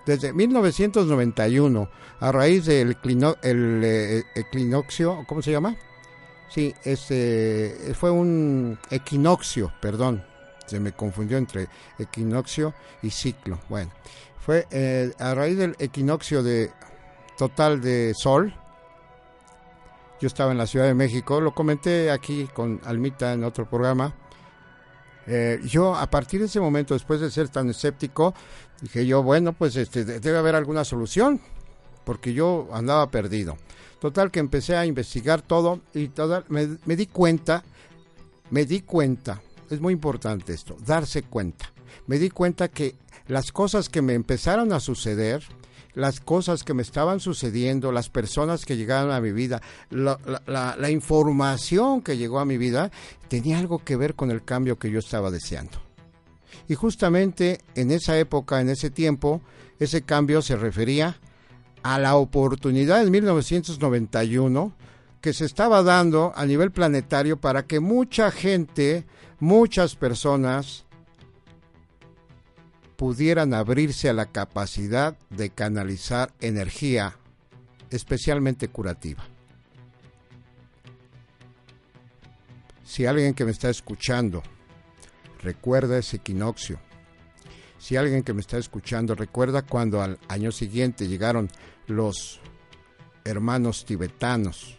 Desde 0.05 0.33
1991, 0.33 1.89
a 2.19 2.31
raíz 2.33 2.65
del 2.65 2.97
el, 3.41 3.81
eh, 3.85 4.23
equinoccio, 4.35 5.23
¿cómo 5.25 5.41
se 5.41 5.51
llama? 5.51 5.77
Sí, 6.49 6.75
este 6.83 7.93
fue 7.97 8.11
un 8.11 8.77
equinoccio, 8.91 9.71
perdón, 9.81 10.25
se 10.65 10.81
me 10.81 10.91
confundió 10.91 11.37
entre 11.37 11.69
equinoccio 11.97 12.73
y 13.01 13.09
ciclo. 13.09 13.59
Bueno, 13.69 13.91
fue 14.45 14.67
eh, 14.71 15.13
a 15.19 15.33
raíz 15.33 15.57
del 15.57 15.77
equinoccio 15.79 16.43
de 16.43 16.69
total 17.37 17.79
de 17.79 18.13
sol. 18.13 18.53
Yo 20.19 20.27
estaba 20.27 20.51
en 20.51 20.57
la 20.57 20.67
Ciudad 20.67 20.85
de 20.85 20.95
México, 20.95 21.39
lo 21.39 21.55
comenté 21.55 22.11
aquí 22.11 22.49
con 22.53 22.81
Almita 22.83 23.31
en 23.31 23.45
otro 23.45 23.69
programa. 23.69 24.13
Eh, 25.27 25.59
yo 25.65 25.95
a 25.95 26.09
partir 26.09 26.39
de 26.39 26.47
ese 26.47 26.59
momento, 26.59 26.93
después 26.93 27.19
de 27.19 27.31
ser 27.31 27.49
tan 27.49 27.69
escéptico, 27.69 28.33
dije 28.81 29.05
yo, 29.05 29.23
bueno, 29.23 29.53
pues 29.53 29.75
este, 29.75 30.03
debe 30.03 30.37
haber 30.37 30.55
alguna 30.55 30.83
solución, 30.83 31.39
porque 32.03 32.33
yo 32.33 32.67
andaba 32.73 33.09
perdido. 33.09 33.57
Total 33.99 34.31
que 34.31 34.39
empecé 34.39 34.75
a 34.75 34.85
investigar 34.85 35.41
todo 35.41 35.79
y 35.93 36.09
toda, 36.09 36.43
me, 36.49 36.77
me 36.85 36.95
di 36.95 37.07
cuenta, 37.07 37.63
me 38.49 38.65
di 38.65 38.81
cuenta, 38.81 39.41
es 39.69 39.79
muy 39.79 39.93
importante 39.93 40.53
esto, 40.53 40.75
darse 40.85 41.23
cuenta. 41.23 41.71
Me 42.07 42.19
di 42.19 42.29
cuenta 42.29 42.67
que 42.67 42.95
las 43.27 43.51
cosas 43.51 43.87
que 43.87 44.01
me 44.01 44.13
empezaron 44.13 44.73
a 44.73 44.81
suceder, 44.81 45.43
las 45.95 46.19
cosas 46.19 46.63
que 46.63 46.73
me 46.73 46.81
estaban 46.81 47.19
sucediendo, 47.19 47.91
las 47.91 48.09
personas 48.09 48.65
que 48.65 48.77
llegaron 48.77 49.11
a 49.11 49.21
mi 49.21 49.31
vida, 49.31 49.61
la, 49.89 50.89
información 50.89 52.01
que 52.01 52.17
llegó 52.17 52.39
a 52.39 52.45
mi 52.45 52.57
vida, 52.57 52.91
tenía 53.27 53.59
algo 53.59 53.79
que 53.79 53.95
ver 53.95 54.15
con 54.15 54.31
el 54.31 54.43
cambio 54.43 54.77
que 54.77 54.91
yo 54.91 54.99
estaba 54.99 55.31
deseando. 55.31 55.77
Y 56.67 56.75
justamente 56.75 57.59
en 57.75 57.91
esa 57.91 58.17
época, 58.17 58.61
en 58.61 58.69
ese 58.69 58.89
tiempo, 58.89 59.41
ese 59.79 60.03
cambio 60.03 60.41
se 60.41 60.55
refería 60.55 61.19
a 61.83 61.99
la 61.99 62.15
oportunidad 62.15 63.03
en 63.03 63.11
1991 63.11 64.73
que 65.21 65.33
se 65.33 65.45
estaba 65.45 65.83
dando 65.83 66.33
a 66.35 66.45
nivel 66.45 66.71
planetario 66.71 67.39
para 67.39 67.63
que 67.63 67.79
mucha 67.79 68.31
gente, 68.31 69.05
muchas 69.39 69.95
personas, 69.95 70.85
pudieran 72.95 73.53
abrirse 73.53 74.09
a 74.09 74.13
la 74.13 74.27
capacidad 74.27 75.17
de 75.29 75.49
canalizar 75.49 76.33
energía, 76.39 77.17
especialmente 77.89 78.67
curativa. 78.67 79.23
Si 82.83 83.05
alguien 83.05 83.33
que 83.33 83.45
me 83.45 83.51
está 83.51 83.69
escuchando 83.69 84.43
recuerda 85.41 85.97
ese 85.97 86.17
equinoccio, 86.17 86.79
si 87.79 87.97
alguien 87.97 88.23
que 88.23 88.33
me 88.33 88.41
está 88.41 88.57
escuchando 88.57 89.15
recuerda 89.15 89.63
cuando 89.63 90.01
al 90.01 90.19
año 90.29 90.51
siguiente 90.51 91.07
llegaron 91.07 91.49
los 91.87 92.39
hermanos 93.25 93.83
tibetanos, 93.85 94.77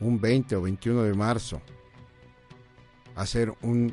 un 0.00 0.20
20 0.20 0.56
o 0.56 0.62
21 0.62 1.02
de 1.02 1.14
marzo, 1.14 1.60
a 3.14 3.22
hacer 3.22 3.52
una, 3.62 3.92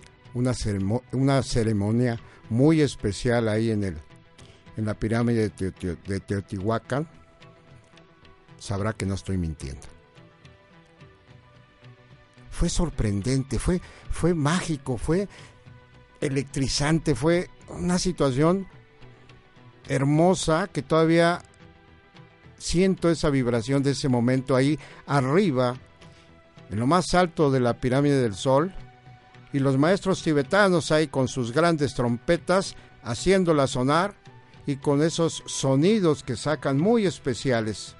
una 1.12 1.44
ceremonia 1.44 2.20
muy 2.52 2.82
especial 2.82 3.48
ahí 3.48 3.72
en, 3.72 3.86
el, 3.86 3.98
en 4.76 4.86
la 4.86 4.94
pirámide 4.94 5.50
de, 5.50 6.20
Teotihuacán, 6.20 7.08
sabrá 8.60 8.92
que 8.92 9.06
no 9.06 9.16
estoy 9.16 9.38
mintiendo. 9.38 9.88
Fue 12.50 12.68
sorprendente, 12.68 13.58
fue, 13.58 13.82
fue 14.10 14.34
mágico, 14.34 14.98
fue 14.98 15.30
electrizante, 16.20 17.16
fue 17.16 17.50
una 17.70 17.98
situación 17.98 18.68
hermosa 19.88 20.68
que 20.68 20.82
todavía 20.82 21.42
siento 22.58 23.10
esa 23.10 23.30
vibración 23.30 23.82
de 23.82 23.92
ese 23.92 24.10
momento 24.10 24.58
ahí 24.58 24.78
arriba, 25.06 25.78
en 26.70 26.80
lo 26.80 26.86
más 26.86 27.14
alto 27.14 27.50
de 27.50 27.62
la 27.62 27.80
pirámide 27.80 28.22
del 28.22 28.36
sol, 28.36 28.76
y 29.54 29.60
los 29.60 29.78
maestros 29.78 30.24
tibetanos 30.24 30.92
ahí 30.92 31.08
con 31.08 31.28
sus 31.28 31.52
grandes 31.52 31.94
trompetas 31.94 32.76
haciéndola 33.04 33.68
sonar 33.68 34.16
y 34.66 34.78
con 34.78 35.02
esos 35.02 35.44
sonidos 35.46 36.24
que 36.24 36.36
sacan 36.36 36.80
muy 36.80 37.06
especiales, 37.06 37.96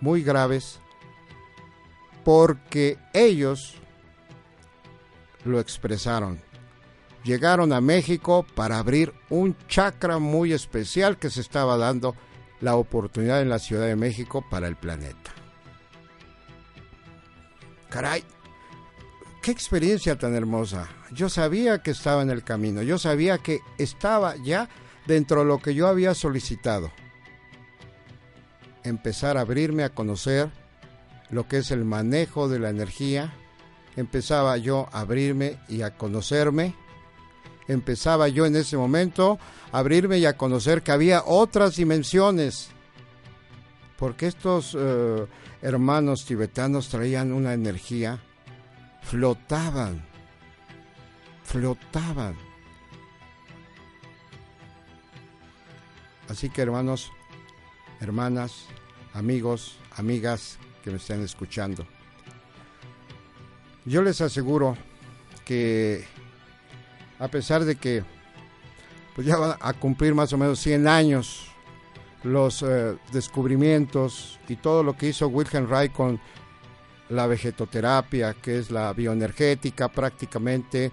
muy 0.00 0.22
graves, 0.22 0.80
porque 2.24 2.98
ellos 3.12 3.74
lo 5.44 5.60
expresaron. 5.60 6.40
Llegaron 7.24 7.72
a 7.72 7.80
México 7.80 8.44
para 8.54 8.78
abrir 8.78 9.12
un 9.30 9.56
chakra 9.68 10.18
muy 10.18 10.52
especial 10.52 11.18
que 11.18 11.30
se 11.30 11.40
estaba 11.40 11.76
dando 11.76 12.16
la 12.60 12.76
oportunidad 12.76 13.42
en 13.42 13.48
la 13.48 13.58
Ciudad 13.58 13.86
de 13.86 13.96
México 13.96 14.44
para 14.48 14.66
el 14.66 14.76
planeta. 14.76 15.30
Caray, 17.90 18.24
qué 19.42 19.50
experiencia 19.50 20.16
tan 20.16 20.34
hermosa. 20.34 20.88
Yo 21.10 21.28
sabía 21.28 21.82
que 21.82 21.90
estaba 21.90 22.22
en 22.22 22.30
el 22.30 22.44
camino, 22.44 22.80
yo 22.82 22.96
sabía 22.96 23.38
que 23.38 23.60
estaba 23.76 24.36
ya 24.36 24.68
dentro 25.06 25.40
de 25.40 25.46
lo 25.46 25.58
que 25.58 25.74
yo 25.74 25.88
había 25.88 26.14
solicitado. 26.14 26.90
Empezar 28.84 29.36
a 29.36 29.42
abrirme 29.42 29.82
a 29.82 29.90
conocer 29.90 30.48
lo 31.30 31.48
que 31.48 31.58
es 31.58 31.70
el 31.70 31.84
manejo 31.84 32.48
de 32.48 32.60
la 32.60 32.70
energía. 32.70 33.34
Empezaba 33.96 34.56
yo 34.56 34.88
a 34.92 35.00
abrirme 35.00 35.58
y 35.68 35.82
a 35.82 35.96
conocerme. 35.96 36.74
Empezaba 37.68 38.28
yo 38.28 38.46
en 38.46 38.56
ese 38.56 38.76
momento 38.76 39.38
a 39.72 39.78
abrirme 39.78 40.18
y 40.18 40.26
a 40.26 40.36
conocer 40.36 40.82
que 40.82 40.92
había 40.92 41.22
otras 41.24 41.76
dimensiones. 41.76 42.68
Porque 43.98 44.26
estos 44.26 44.76
eh, 44.78 45.26
hermanos 45.62 46.24
tibetanos 46.24 46.88
traían 46.88 47.32
una 47.32 47.54
energía 47.54 48.20
flotaban, 49.02 50.02
flotaban. 51.44 52.34
Así 56.28 56.48
que 56.48 56.62
hermanos, 56.62 57.10
hermanas, 58.00 58.66
amigos, 59.12 59.78
amigas 59.96 60.58
que 60.82 60.90
me 60.90 60.96
estén 60.96 61.22
escuchando, 61.22 61.86
yo 63.84 64.02
les 64.02 64.20
aseguro 64.20 64.76
que 65.44 66.04
a 67.18 67.28
pesar 67.28 67.64
de 67.64 67.76
que 67.76 68.04
pues 69.14 69.26
ya 69.26 69.36
van 69.36 69.56
a 69.60 69.72
cumplir 69.74 70.14
más 70.14 70.32
o 70.32 70.38
menos 70.38 70.58
100 70.60 70.88
años 70.88 71.48
los 72.22 72.62
eh, 72.62 72.96
descubrimientos 73.12 74.38
y 74.48 74.56
todo 74.56 74.82
lo 74.82 74.96
que 74.96 75.08
hizo 75.08 75.28
Wilhelm 75.28 75.68
Reich 75.68 75.92
con 75.92 76.20
la 77.08 77.26
vegetoterapia, 77.26 78.34
que 78.34 78.58
es 78.58 78.70
la 78.70 78.92
bioenergética 78.92 79.88
prácticamente 79.88 80.90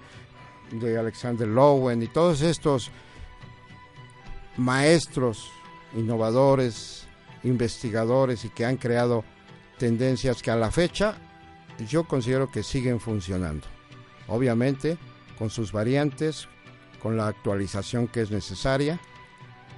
de 0.72 0.98
Alexander 0.98 1.48
Lowen 1.48 2.04
y 2.04 2.08
todos 2.08 2.42
estos 2.42 2.92
maestros, 4.58 5.50
innovadores, 5.96 7.08
investigadores 7.44 8.46
y 8.46 8.50
que 8.50 8.66
han 8.66 8.78
creado 8.78 9.24
tendencias 9.78 10.42
que 10.42 10.52
a 10.52 10.56
la 10.56 10.72
fecha 10.72 11.16
yo 11.88 12.04
considero 12.04 12.52
que 12.52 12.64
siguen 12.64 13.00
funcionando. 13.00 13.66
Obviamente 14.28 14.98
con 15.38 15.50
sus 15.50 15.72
variantes, 15.72 16.50
con 17.02 17.16
la 17.16 17.28
actualización 17.28 18.08
que 18.08 18.22
es 18.22 18.30
necesaria. 18.30 19.00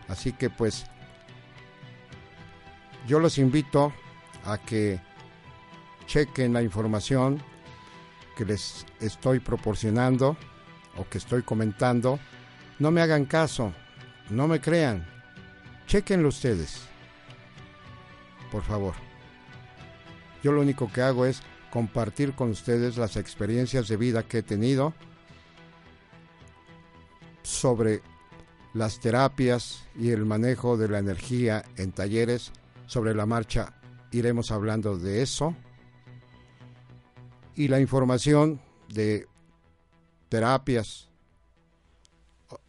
Así 0.08 0.34
que 0.34 0.50
pues 0.50 0.86
yo 3.08 3.20
los 3.20 3.38
invito 3.38 3.94
a 4.44 4.58
que 4.58 5.00
chequen 6.06 6.54
la 6.54 6.62
información 6.62 7.41
que 8.36 8.45
les 8.45 8.86
estoy 8.99 9.39
proporcionando 9.39 10.38
o 10.97 11.08
que 11.08 11.18
estoy 11.18 11.43
comentando. 11.43 12.20
No 12.80 12.91
me 12.91 13.02
hagan 13.02 13.26
caso, 13.26 13.74
no 14.30 14.47
me 14.47 14.60
crean. 14.60 15.06
Chequenlo 15.88 16.30
ustedes. 16.30 16.82
Por 18.52 18.64
favor. 18.64 18.93
Yo 20.43 20.52
lo 20.52 20.62
único 20.62 20.91
que 20.91 21.02
hago 21.02 21.26
es 21.26 21.41
compartir 21.70 22.34
con 22.34 22.49
ustedes 22.49 22.97
las 22.97 23.16
experiencias 23.16 23.88
de 23.88 23.97
vida 23.97 24.24
que 24.24 24.39
he 24.39 24.43
tenido 24.43 24.93
sobre 27.43 28.02
las 28.74 28.99
terapias 28.99 29.84
y 29.95 30.10
el 30.10 30.26
manejo 30.26 30.78
de 30.78 30.89
la 30.89 30.99
energía 30.99 31.64
en 31.78 31.91
talleres. 31.91 32.52
Sobre 32.88 33.14
la 33.14 33.26
marcha 33.26 33.74
iremos 34.12 34.52
hablando 34.52 34.97
de 34.97 35.22
eso 35.22 35.56
y 37.56 37.68
la 37.68 37.80
información 37.80 38.62
de 38.89 39.28
terapias 40.30 41.10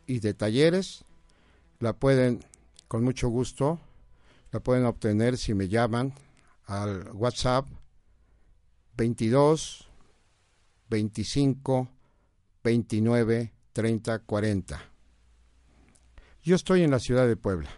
y 0.07 0.21
de 0.21 0.35
talleres 0.35 1.05
la 1.79 1.93
pueden 1.93 2.45
con 2.89 3.05
mucho 3.05 3.29
gusto 3.29 3.81
la 4.51 4.61
pueden 4.61 4.85
obtener 4.85 5.39
si 5.39 5.55
me 5.55 5.69
llaman 5.69 6.13
al 6.67 7.11
WhatsApp 7.15 7.67
22 8.97 9.89
25 10.89 11.89
29 12.63 13.53
30 13.73 14.19
40. 14.19 14.83
Yo 16.43 16.57
estoy 16.57 16.83
en 16.83 16.91
la 16.91 16.99
ciudad 16.99 17.27
de 17.27 17.37
Puebla. 17.37 17.71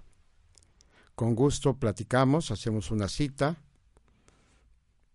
Con 1.14 1.36
gusto 1.36 1.78
platicamos, 1.78 2.50
hacemos 2.50 2.90
una 2.90 3.08
cita, 3.08 3.56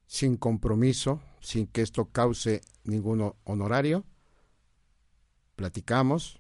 sin 0.08 0.38
compromiso, 0.38 1.22
sin 1.42 1.68
que 1.68 1.82
esto 1.82 2.06
cause 2.06 2.62
ningún 2.84 3.34
honorario. 3.44 4.06
Platicamos 5.56 6.40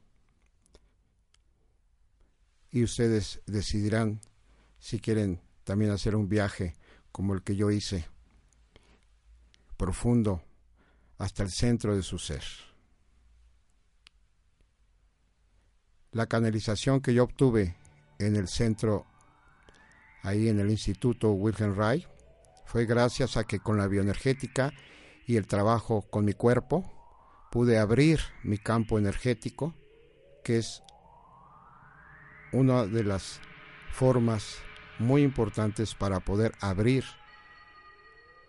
y 2.71 2.83
ustedes 2.83 3.41
decidirán 3.45 4.21
si 4.79 4.99
quieren 4.99 5.41
también 5.63 5.91
hacer 5.91 6.15
un 6.15 6.29
viaje 6.29 6.75
como 7.11 7.33
el 7.33 7.43
que 7.43 7.55
yo 7.55 7.71
hice, 7.71 8.07
profundo, 9.77 10.43
hasta 11.17 11.43
el 11.43 11.51
centro 11.51 11.95
de 11.95 12.01
su 12.01 12.17
ser. 12.17 12.43
La 16.11 16.27
canalización 16.27 17.01
que 17.01 17.13
yo 17.13 17.23
obtuve 17.23 17.75
en 18.19 18.35
el 18.35 18.47
centro, 18.47 19.05
ahí 20.23 20.47
en 20.47 20.59
el 20.59 20.69
Instituto 20.69 21.31
Wilhelm 21.31 21.75
Reich, 21.75 22.07
fue 22.69 22.85
gracias 22.85 23.35
a 23.35 23.45
que 23.45 23.59
con 23.59 23.79
la 23.79 23.87
bioenergética 23.87 24.73
y 25.25 25.37
el 25.37 25.47
trabajo 25.47 26.03
con 26.03 26.23
mi 26.23 26.33
cuerpo 26.33 26.83
pude 27.49 27.79
abrir 27.79 28.19
mi 28.43 28.59
campo 28.59 28.99
energético, 28.99 29.73
que 30.43 30.59
es 30.59 30.83
una 32.51 32.85
de 32.85 33.03
las 33.03 33.41
formas 33.91 34.59
muy 34.99 35.23
importantes 35.23 35.95
para 35.95 36.19
poder 36.19 36.53
abrir, 36.61 37.05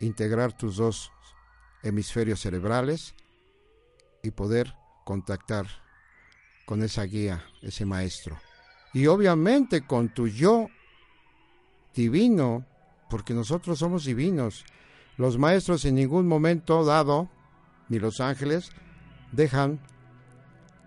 integrar 0.00 0.52
tus 0.52 0.76
dos 0.76 1.10
hemisferios 1.82 2.40
cerebrales 2.40 3.14
y 4.22 4.32
poder 4.32 4.74
contactar 5.06 5.66
con 6.66 6.82
esa 6.82 7.04
guía, 7.04 7.42
ese 7.62 7.86
maestro. 7.86 8.38
Y 8.92 9.06
obviamente 9.06 9.86
con 9.86 10.12
tu 10.12 10.28
yo 10.28 10.68
divino, 11.94 12.66
porque 13.10 13.34
nosotros 13.34 13.78
somos 13.78 14.04
divinos. 14.04 14.64
Los 15.18 15.36
maestros 15.36 15.84
en 15.84 15.96
ningún 15.96 16.26
momento 16.26 16.82
dado, 16.84 17.28
ni 17.90 17.98
los 17.98 18.20
ángeles, 18.20 18.70
dejan 19.32 19.80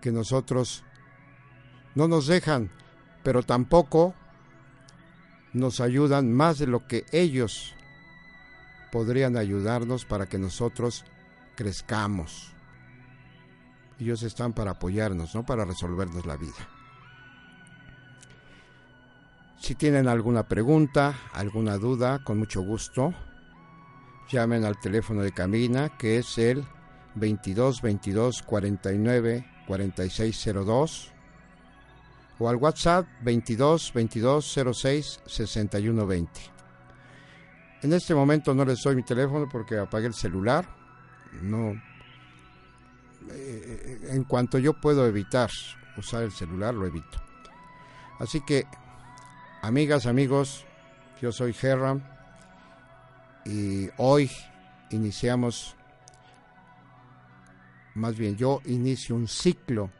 que 0.00 0.10
nosotros 0.10 0.82
no 1.94 2.08
nos 2.08 2.26
dejan, 2.26 2.70
pero 3.22 3.44
tampoco 3.44 4.14
nos 5.52 5.80
ayudan 5.80 6.32
más 6.32 6.58
de 6.58 6.66
lo 6.66 6.88
que 6.88 7.04
ellos 7.12 7.74
podrían 8.90 9.36
ayudarnos 9.36 10.04
para 10.04 10.26
que 10.26 10.38
nosotros 10.38 11.04
crezcamos. 11.54 12.52
Ellos 14.00 14.22
están 14.22 14.52
para 14.52 14.72
apoyarnos, 14.72 15.34
no 15.34 15.46
para 15.46 15.64
resolvernos 15.64 16.26
la 16.26 16.36
vida. 16.36 16.73
Si 19.58 19.74
tienen 19.74 20.08
alguna 20.08 20.46
pregunta, 20.46 21.14
alguna 21.32 21.78
duda, 21.78 22.22
con 22.22 22.38
mucho 22.38 22.62
gusto, 22.62 23.14
llamen 24.30 24.64
al 24.64 24.78
teléfono 24.78 25.22
de 25.22 25.32
Camina, 25.32 25.96
que 25.96 26.18
es 26.18 26.38
el 26.38 26.64
22 27.14 27.80
22 27.80 28.42
49 28.42 29.46
4602 29.66 31.14
o 32.38 32.48
al 32.48 32.56
WhatsApp 32.56 33.06
22 33.22 33.92
22 33.94 34.58
06 34.72 35.20
61 35.26 36.06
20. 36.06 36.40
En 37.82 37.92
este 37.92 38.14
momento 38.14 38.54
no 38.54 38.64
les 38.64 38.82
doy 38.82 38.96
mi 38.96 39.02
teléfono 39.02 39.48
porque 39.48 39.78
apagué 39.78 40.06
el 40.06 40.14
celular. 40.14 40.66
No. 41.42 41.74
Eh, 43.30 44.08
en 44.10 44.24
cuanto 44.24 44.58
yo 44.58 44.72
puedo 44.80 45.06
evitar 45.06 45.50
usar 45.96 46.22
el 46.22 46.32
celular, 46.32 46.74
lo 46.74 46.86
evito. 46.86 47.22
Así 48.18 48.40
que, 48.40 48.66
amigas, 49.66 50.06
amigos, 50.06 50.64
yo 51.22 51.32
soy 51.32 51.56
Herram 51.60 52.02
y 53.46 53.88
hoy 53.96 54.30
iniciamos, 54.90 55.74
más 57.94 58.16
bien 58.16 58.36
yo 58.36 58.60
inicio 58.66 59.16
un 59.16 59.26
ciclo 59.26 59.90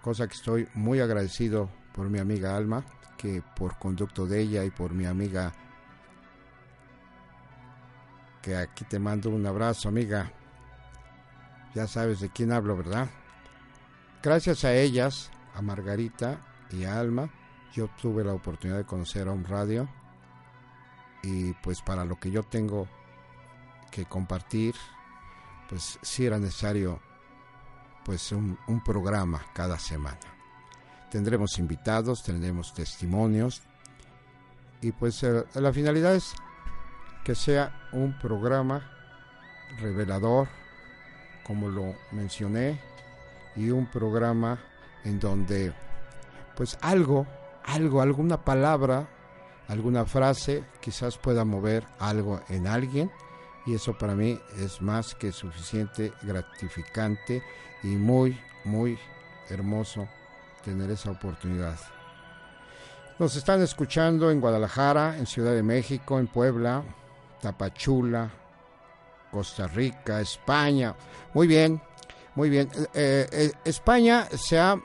cosa 0.00 0.26
que 0.26 0.34
estoy 0.34 0.68
muy 0.74 1.00
agradecido 1.00 1.70
por 1.94 2.10
mi 2.10 2.18
amiga 2.18 2.56
Alma, 2.56 2.84
que 3.16 3.42
por 3.56 3.78
conducto 3.78 4.26
de 4.26 4.40
ella 4.40 4.64
y 4.64 4.70
por 4.70 4.92
mi 4.92 5.06
amiga, 5.06 5.52
que 8.42 8.54
aquí 8.54 8.84
te 8.84 8.98
mando 8.98 9.30
un 9.30 9.46
abrazo, 9.46 9.88
amiga. 9.88 10.30
Ya 11.74 11.86
sabes 11.86 12.20
de 12.20 12.28
quién 12.28 12.52
hablo, 12.52 12.76
¿verdad? 12.76 13.08
Gracias 14.22 14.64
a 14.64 14.74
ellas, 14.74 15.30
a 15.54 15.62
Margarita 15.62 16.38
y 16.70 16.84
a 16.84 17.00
Alma, 17.00 17.30
yo 17.74 17.88
tuve 18.00 18.24
la 18.24 18.32
oportunidad 18.32 18.78
de 18.78 18.84
conocer 18.84 19.26
a 19.26 19.32
un 19.32 19.44
radio 19.44 19.88
y 21.22 21.52
pues 21.54 21.82
para 21.82 22.04
lo 22.04 22.18
que 22.20 22.30
yo 22.30 22.42
tengo 22.42 22.86
que 23.90 24.04
compartir, 24.04 24.74
pues 25.68 25.98
sí 26.02 26.26
era 26.26 26.38
necesario 26.38 27.00
pues 28.04 28.32
un, 28.32 28.58
programa 28.84 29.42
cada 29.54 29.78
semana. 29.78 30.18
Tendremos 31.10 31.58
invitados, 31.58 32.22
tendremos 32.22 32.74
testimonios 32.74 33.62
y 34.80 34.92
pues 34.92 35.22
eh, 35.22 35.44
la 35.54 35.72
finalidad 35.72 36.14
es 36.14 36.34
que 37.24 37.34
sea 37.34 37.88
un 37.92 38.18
programa 38.18 38.90
revelador, 39.80 40.48
como 41.42 41.68
lo 41.68 41.94
mencioné, 42.12 42.78
y 43.56 43.70
un 43.70 43.86
programa 43.86 44.58
en 45.04 45.18
donde 45.18 45.72
pues 46.56 46.78
algo, 46.82 47.26
algo, 47.64 48.00
alguna 48.00 48.44
palabra, 48.44 49.08
alguna 49.68 50.04
frase 50.04 50.64
quizás 50.80 51.18
pueda 51.18 51.44
mover 51.44 51.86
algo 51.98 52.40
en 52.48 52.66
alguien 52.66 53.10
y 53.66 53.74
eso 53.74 53.96
para 53.96 54.14
mí 54.14 54.38
es 54.58 54.82
más 54.82 55.14
que 55.14 55.32
suficiente, 55.32 56.12
gratificante 56.22 57.42
y 57.82 57.88
muy, 57.88 58.38
muy 58.64 58.98
hermoso 59.48 60.08
tener 60.64 60.90
esa 60.90 61.10
oportunidad. 61.10 61.78
Nos 63.18 63.36
están 63.36 63.62
escuchando 63.62 64.30
en 64.30 64.40
Guadalajara, 64.40 65.16
en 65.18 65.26
Ciudad 65.26 65.52
de 65.52 65.62
México, 65.62 66.18
en 66.18 66.26
Puebla, 66.26 66.82
Tapachula, 67.40 68.30
Costa 69.30 69.66
Rica, 69.68 70.20
España. 70.20 70.94
Muy 71.32 71.46
bien, 71.46 71.80
muy 72.34 72.50
bien. 72.50 72.68
Eh, 72.92 73.28
eh, 73.30 73.52
España 73.64 74.26
se 74.34 74.58
ha 74.58 74.76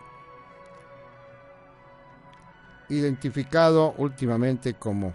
identificado 2.89 3.93
últimamente 3.97 4.73
como 4.73 5.13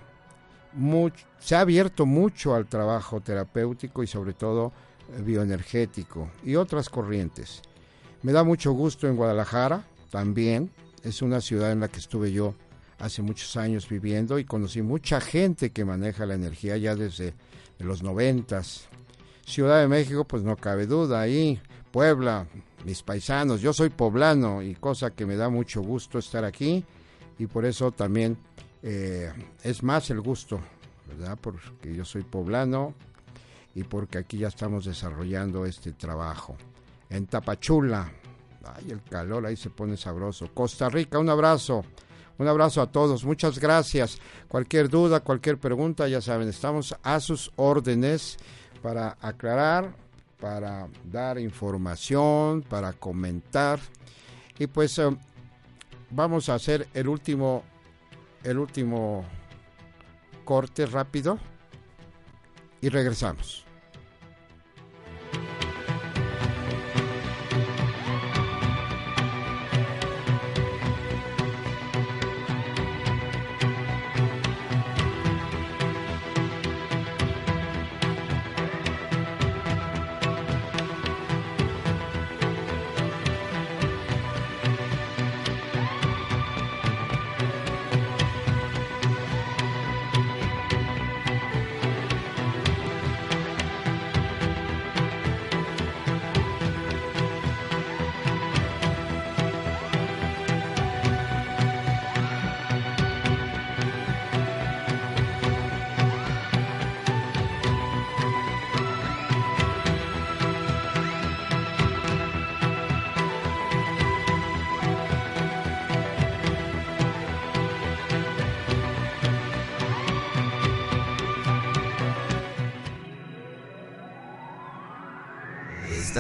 se 1.39 1.55
ha 1.55 1.61
abierto 1.61 2.07
mucho 2.07 2.55
al 2.55 2.67
trabajo 2.67 3.21
terapéutico 3.21 4.03
y 4.03 4.07
sobre 4.07 4.33
todo 4.33 4.73
eh, 5.13 5.23
bioenergético 5.23 6.31
y 6.43 6.57
otras 6.57 6.89
corrientes. 6.89 7.63
Me 8.23 8.33
da 8.33 8.43
mucho 8.43 8.73
gusto 8.73 9.07
en 9.07 9.17
Guadalajara 9.17 9.85
también. 10.11 10.71
Es 11.03 11.23
una 11.23 11.41
ciudad 11.41 11.71
en 11.73 11.81
la 11.81 11.89
que 11.89 11.99
estuve 11.99 12.33
yo 12.33 12.55
hace 12.99 13.23
muchos 13.23 13.57
años 13.57 13.89
viviendo 13.89 14.39
y 14.39 14.45
conocí 14.45 14.83
mucha 14.83 15.21
gente 15.21 15.71
que 15.71 15.85
maneja 15.85 16.27
la 16.27 16.35
energía 16.35 16.77
ya 16.77 16.97
desde 16.97 17.35
los 17.79 18.03
noventas. 18.03 18.89
Ciudad 19.45 19.81
de 19.81 19.89
México, 19.89 20.25
pues 20.25 20.43
no 20.43 20.57
cabe 20.57 20.87
duda, 20.87 21.21
ahí, 21.21 21.61
Puebla, 21.93 22.47
mis 22.85 23.03
paisanos, 23.03 23.61
yo 23.61 23.75
soy 23.75 23.91
poblano 23.91 24.63
y 24.63 24.75
cosa 24.75 25.11
que 25.11 25.27
me 25.27 25.37
da 25.37 25.51
mucho 25.51 25.83
gusto 25.83 26.19
estar 26.19 26.45
aquí 26.45 26.85
y 27.39 27.47
por 27.47 27.65
eso 27.65 27.93
también 27.93 28.37
eh, 28.83 29.33
es 29.63 29.83
más 29.83 30.11
el 30.11 30.21
gusto, 30.21 30.61
¿verdad? 31.09 31.39
Porque 31.41 31.95
yo 31.95 32.05
soy 32.05 32.23
poblano 32.23 32.95
y 33.75 33.85
porque 33.85 34.19
aquí 34.19 34.39
ya 34.39 34.49
estamos 34.49 34.85
desarrollando 34.85 35.67
este 35.67 35.93
trabajo. 35.93 36.57
En 37.11 37.27
Tapachula, 37.27 38.11
ay, 38.65 38.91
el 38.91 39.03
calor 39.03 39.47
ahí 39.47 39.57
se 39.57 39.71
pone 39.71 39.97
sabroso. 39.97 40.49
Costa 40.53 40.89
Rica, 40.89 41.19
un 41.19 41.29
abrazo. 41.29 41.85
Un 42.37 42.49
abrazo 42.49 42.83
a 42.83 42.91
todos, 42.91 43.25
muchas 43.25 43.61
gracias. 43.61 44.19
Cualquier 44.49 44.89
duda, 44.89 45.21
cualquier 45.21 45.59
pregunta, 45.59 46.09
ya 46.09 46.21
saben, 46.21 46.49
estamos 46.49 46.97
a 47.05 47.21
sus 47.21 47.53
órdenes 47.55 48.37
para 48.83 49.17
aclarar, 49.21 49.95
para 50.41 50.89
dar 51.05 51.39
información, 51.39 52.63
para 52.63 52.93
comentar. 52.93 53.79
Y 54.59 54.67
pues 54.67 54.99
eh, 54.99 55.17
vamos 56.15 56.49
a 56.49 56.55
hacer 56.55 56.89
el 56.95 57.09
último 57.09 57.65
el 58.45 58.59
último 58.59 59.25
corte 60.45 60.87
rápido 60.87 61.39
y 62.81 62.89
regresamos. 62.91 63.64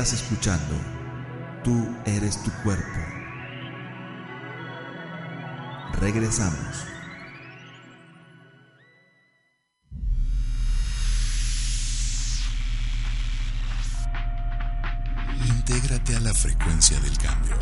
Estás 0.04 0.20
escuchando 0.20 0.76
Tú 1.64 1.96
eres 2.04 2.36
tu 2.42 2.50
cuerpo. 2.62 3.00
Regresamos. 5.94 6.84
Intégrate 15.42 16.16
a 16.16 16.20
la 16.20 16.34
frecuencia 16.34 17.00
del 17.00 17.16
cambio. 17.16 17.56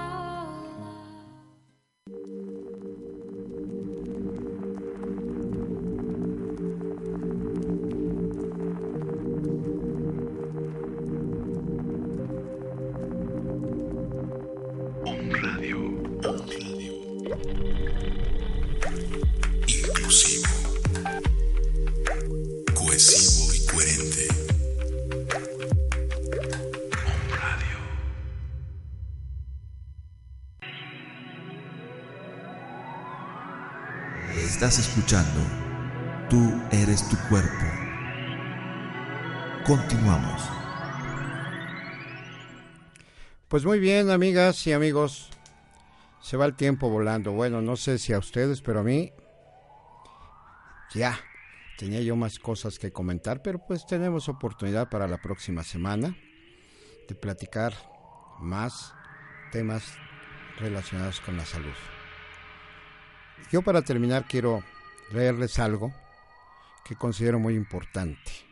Continuamos. 39.71 40.41
Pues 43.47 43.63
muy 43.63 43.79
bien, 43.79 44.09
amigas 44.09 44.67
y 44.67 44.73
amigos. 44.73 45.29
Se 46.21 46.35
va 46.35 46.45
el 46.45 46.55
tiempo 46.55 46.89
volando. 46.89 47.31
Bueno, 47.31 47.61
no 47.61 47.77
sé 47.77 47.97
si 47.97 48.11
a 48.11 48.19
ustedes, 48.19 48.61
pero 48.61 48.81
a 48.81 48.83
mí 48.83 49.13
ya 50.93 51.17
tenía 51.77 52.01
yo 52.01 52.17
más 52.17 52.37
cosas 52.37 52.79
que 52.79 52.91
comentar, 52.91 53.41
pero 53.41 53.59
pues 53.65 53.85
tenemos 53.85 54.27
oportunidad 54.27 54.89
para 54.89 55.07
la 55.07 55.21
próxima 55.21 55.63
semana 55.63 56.17
de 57.07 57.15
platicar 57.15 57.73
más 58.41 58.93
temas 59.53 59.85
relacionados 60.59 61.21
con 61.21 61.37
la 61.37 61.45
salud. 61.45 61.71
Yo 63.53 63.61
para 63.61 63.81
terminar 63.81 64.25
quiero 64.27 64.65
leerles 65.13 65.59
algo 65.59 65.93
que 66.83 66.97
considero 66.97 67.39
muy 67.39 67.55
importante. 67.55 68.50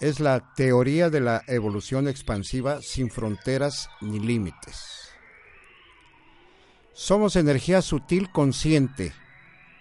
Es 0.00 0.18
la 0.18 0.54
teoría 0.54 1.10
de 1.10 1.20
la 1.20 1.42
evolución 1.46 2.08
expansiva 2.08 2.80
sin 2.80 3.10
fronteras 3.10 3.90
ni 4.00 4.18
límites. 4.18 5.10
Somos 6.94 7.36
energía 7.36 7.82
sutil 7.82 8.30
consciente, 8.30 9.12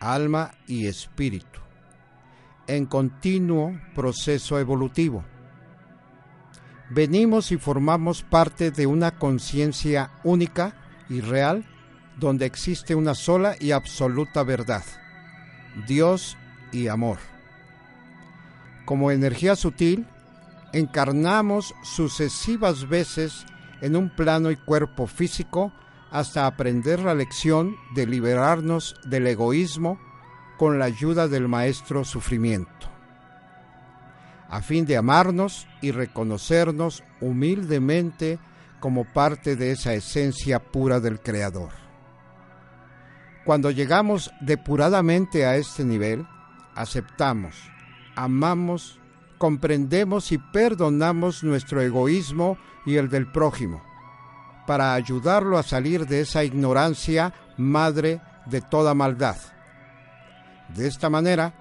alma 0.02 0.56
y 0.68 0.88
espíritu, 0.88 1.60
en 2.68 2.86
continuo 2.86 3.80
proceso 3.96 4.60
evolutivo. 4.60 5.24
Venimos 6.90 7.54
y 7.54 7.58
formamos 7.58 8.24
parte 8.24 8.72
de 8.72 8.88
una 8.88 9.18
conciencia 9.20 10.12
única 10.26 10.76
y 11.08 11.22
real 11.22 11.66
donde 12.18 12.46
existe 12.46 12.94
una 12.94 13.16
sola 13.16 13.56
y 13.58 13.72
absoluta 13.72 14.44
verdad, 14.44 14.84
Dios 15.88 16.38
y 16.74 16.88
amor. 16.88 17.39
Como 18.90 19.12
energía 19.12 19.56
sutil, 19.56 20.08
encarnamos 20.74 21.76
sucesivas 21.84 22.90
veces 22.90 23.46
en 23.82 23.96
un 23.96 24.10
plano 24.10 24.50
y 24.50 24.56
cuerpo 24.56 25.06
físico 25.06 25.72
hasta 26.10 26.48
aprender 26.48 27.00
la 27.00 27.14
lección 27.14 27.76
de 27.94 28.08
liberarnos 28.08 28.96
del 29.06 29.28
egoísmo 29.28 30.00
con 30.58 30.80
la 30.80 30.86
ayuda 30.86 31.28
del 31.28 31.48
maestro 31.48 32.04
sufrimiento, 32.04 32.90
a 34.50 34.60
fin 34.64 34.88
de 34.88 34.98
amarnos 34.98 35.68
y 35.82 35.92
reconocernos 35.92 37.04
humildemente 37.22 38.40
como 38.80 39.06
parte 39.06 39.56
de 39.56 39.70
esa 39.70 39.94
esencia 39.94 40.58
pura 40.58 41.00
del 41.00 41.20
Creador. 41.20 41.74
Cuando 43.46 43.70
llegamos 43.70 44.32
depuradamente 44.42 45.46
a 45.46 45.58
este 45.58 45.86
nivel, 45.86 46.26
aceptamos, 46.74 47.70
amamos, 48.24 49.00
comprendemos 49.38 50.34
y 50.34 50.38
perdonamos 50.38 51.42
nuestro 51.44 51.82
egoísmo 51.82 52.58
y 52.86 52.98
el 52.98 53.08
del 53.08 53.32
prójimo, 53.32 53.82
para 54.68 54.94
ayudarlo 54.94 55.58
a 55.58 55.64
salir 55.64 56.06
de 56.06 56.22
esa 56.22 56.44
ignorancia 56.44 57.34
madre 57.56 58.20
de 58.46 58.60
toda 58.60 58.94
maldad. 58.94 59.38
De 60.76 60.86
esta 60.88 61.10
manera, 61.10 61.54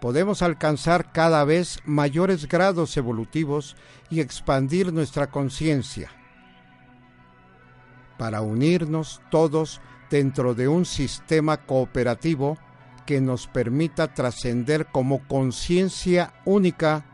podemos 0.00 0.40
alcanzar 0.40 1.12
cada 1.12 1.44
vez 1.44 1.80
mayores 1.84 2.48
grados 2.48 2.96
evolutivos 2.96 3.76
y 4.08 4.20
expandir 4.20 4.94
nuestra 4.94 5.26
conciencia, 5.26 6.10
para 8.16 8.40
unirnos 8.40 9.20
todos 9.30 9.82
dentro 10.08 10.54
de 10.54 10.66
un 10.66 10.86
sistema 10.86 11.58
cooperativo 11.58 12.56
que 13.06 13.20
nos 13.20 13.46
permita 13.46 14.12
trascender 14.12 14.86
como 14.86 15.26
conciencia 15.26 16.34
única 16.44 17.04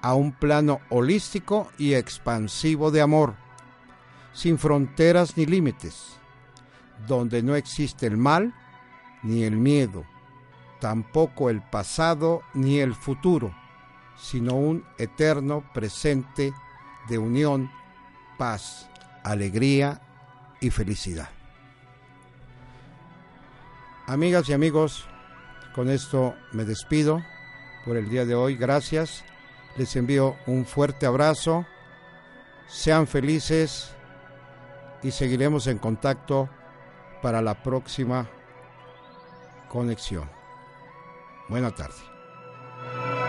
a 0.00 0.14
un 0.14 0.32
plano 0.32 0.80
holístico 0.90 1.70
y 1.78 1.94
expansivo 1.94 2.90
de 2.90 3.02
amor, 3.02 3.34
sin 4.32 4.58
fronteras 4.58 5.36
ni 5.36 5.46
límites, 5.46 6.16
donde 7.06 7.42
no 7.42 7.54
existe 7.54 8.06
el 8.06 8.16
mal 8.16 8.54
ni 9.22 9.44
el 9.44 9.56
miedo, 9.56 10.04
tampoco 10.80 11.50
el 11.50 11.62
pasado 11.62 12.42
ni 12.54 12.78
el 12.80 12.94
futuro, 12.94 13.54
sino 14.16 14.54
un 14.54 14.84
eterno 14.98 15.62
presente 15.72 16.52
de 17.08 17.18
unión, 17.18 17.70
paz, 18.38 18.88
alegría 19.22 20.00
y 20.60 20.70
felicidad. 20.70 21.28
Amigas 24.06 24.48
y 24.48 24.52
amigos, 24.52 25.06
con 25.74 25.88
esto 25.88 26.34
me 26.52 26.64
despido 26.64 27.22
por 27.84 27.96
el 27.96 28.08
día 28.08 28.24
de 28.24 28.34
hoy. 28.34 28.56
Gracias. 28.56 29.24
Les 29.76 29.94
envío 29.96 30.36
un 30.46 30.66
fuerte 30.66 31.06
abrazo. 31.06 31.66
Sean 32.68 33.06
felices 33.06 33.92
y 35.02 35.10
seguiremos 35.10 35.66
en 35.66 35.78
contacto 35.78 36.48
para 37.22 37.42
la 37.42 37.62
próxima 37.62 38.28
conexión. 39.68 40.28
Buena 41.48 41.70
tarde. 41.70 43.21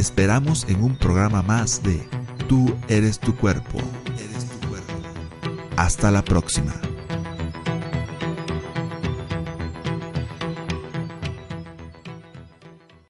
Esperamos 0.00 0.66
en 0.68 0.82
un 0.82 0.96
programa 0.96 1.42
más 1.42 1.82
de 1.82 2.00
Tú 2.48 2.74
eres 2.88 3.20
tu 3.20 3.36
cuerpo. 3.36 3.78
Hasta 5.76 6.10
la 6.10 6.22
próxima. 6.22 6.74